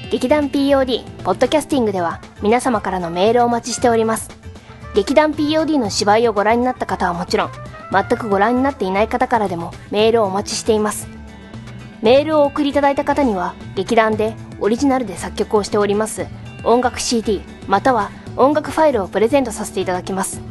[0.11, 4.29] 劇団 POD ポッドキャスティングでは皆様からのメールをお待ちしております。
[4.95, 7.51] 劇団 POD の芝居をご覧になった方はもちろん
[7.91, 11.07] 全くご覧になっていない方からでもメールをお待ちしています。
[12.01, 16.27] メールをお送りいただいた方には劇団でオリジナルで作曲をしております
[16.67, 20.41] 音楽 CD または音楽ファイルをプレゼントさせていただきます。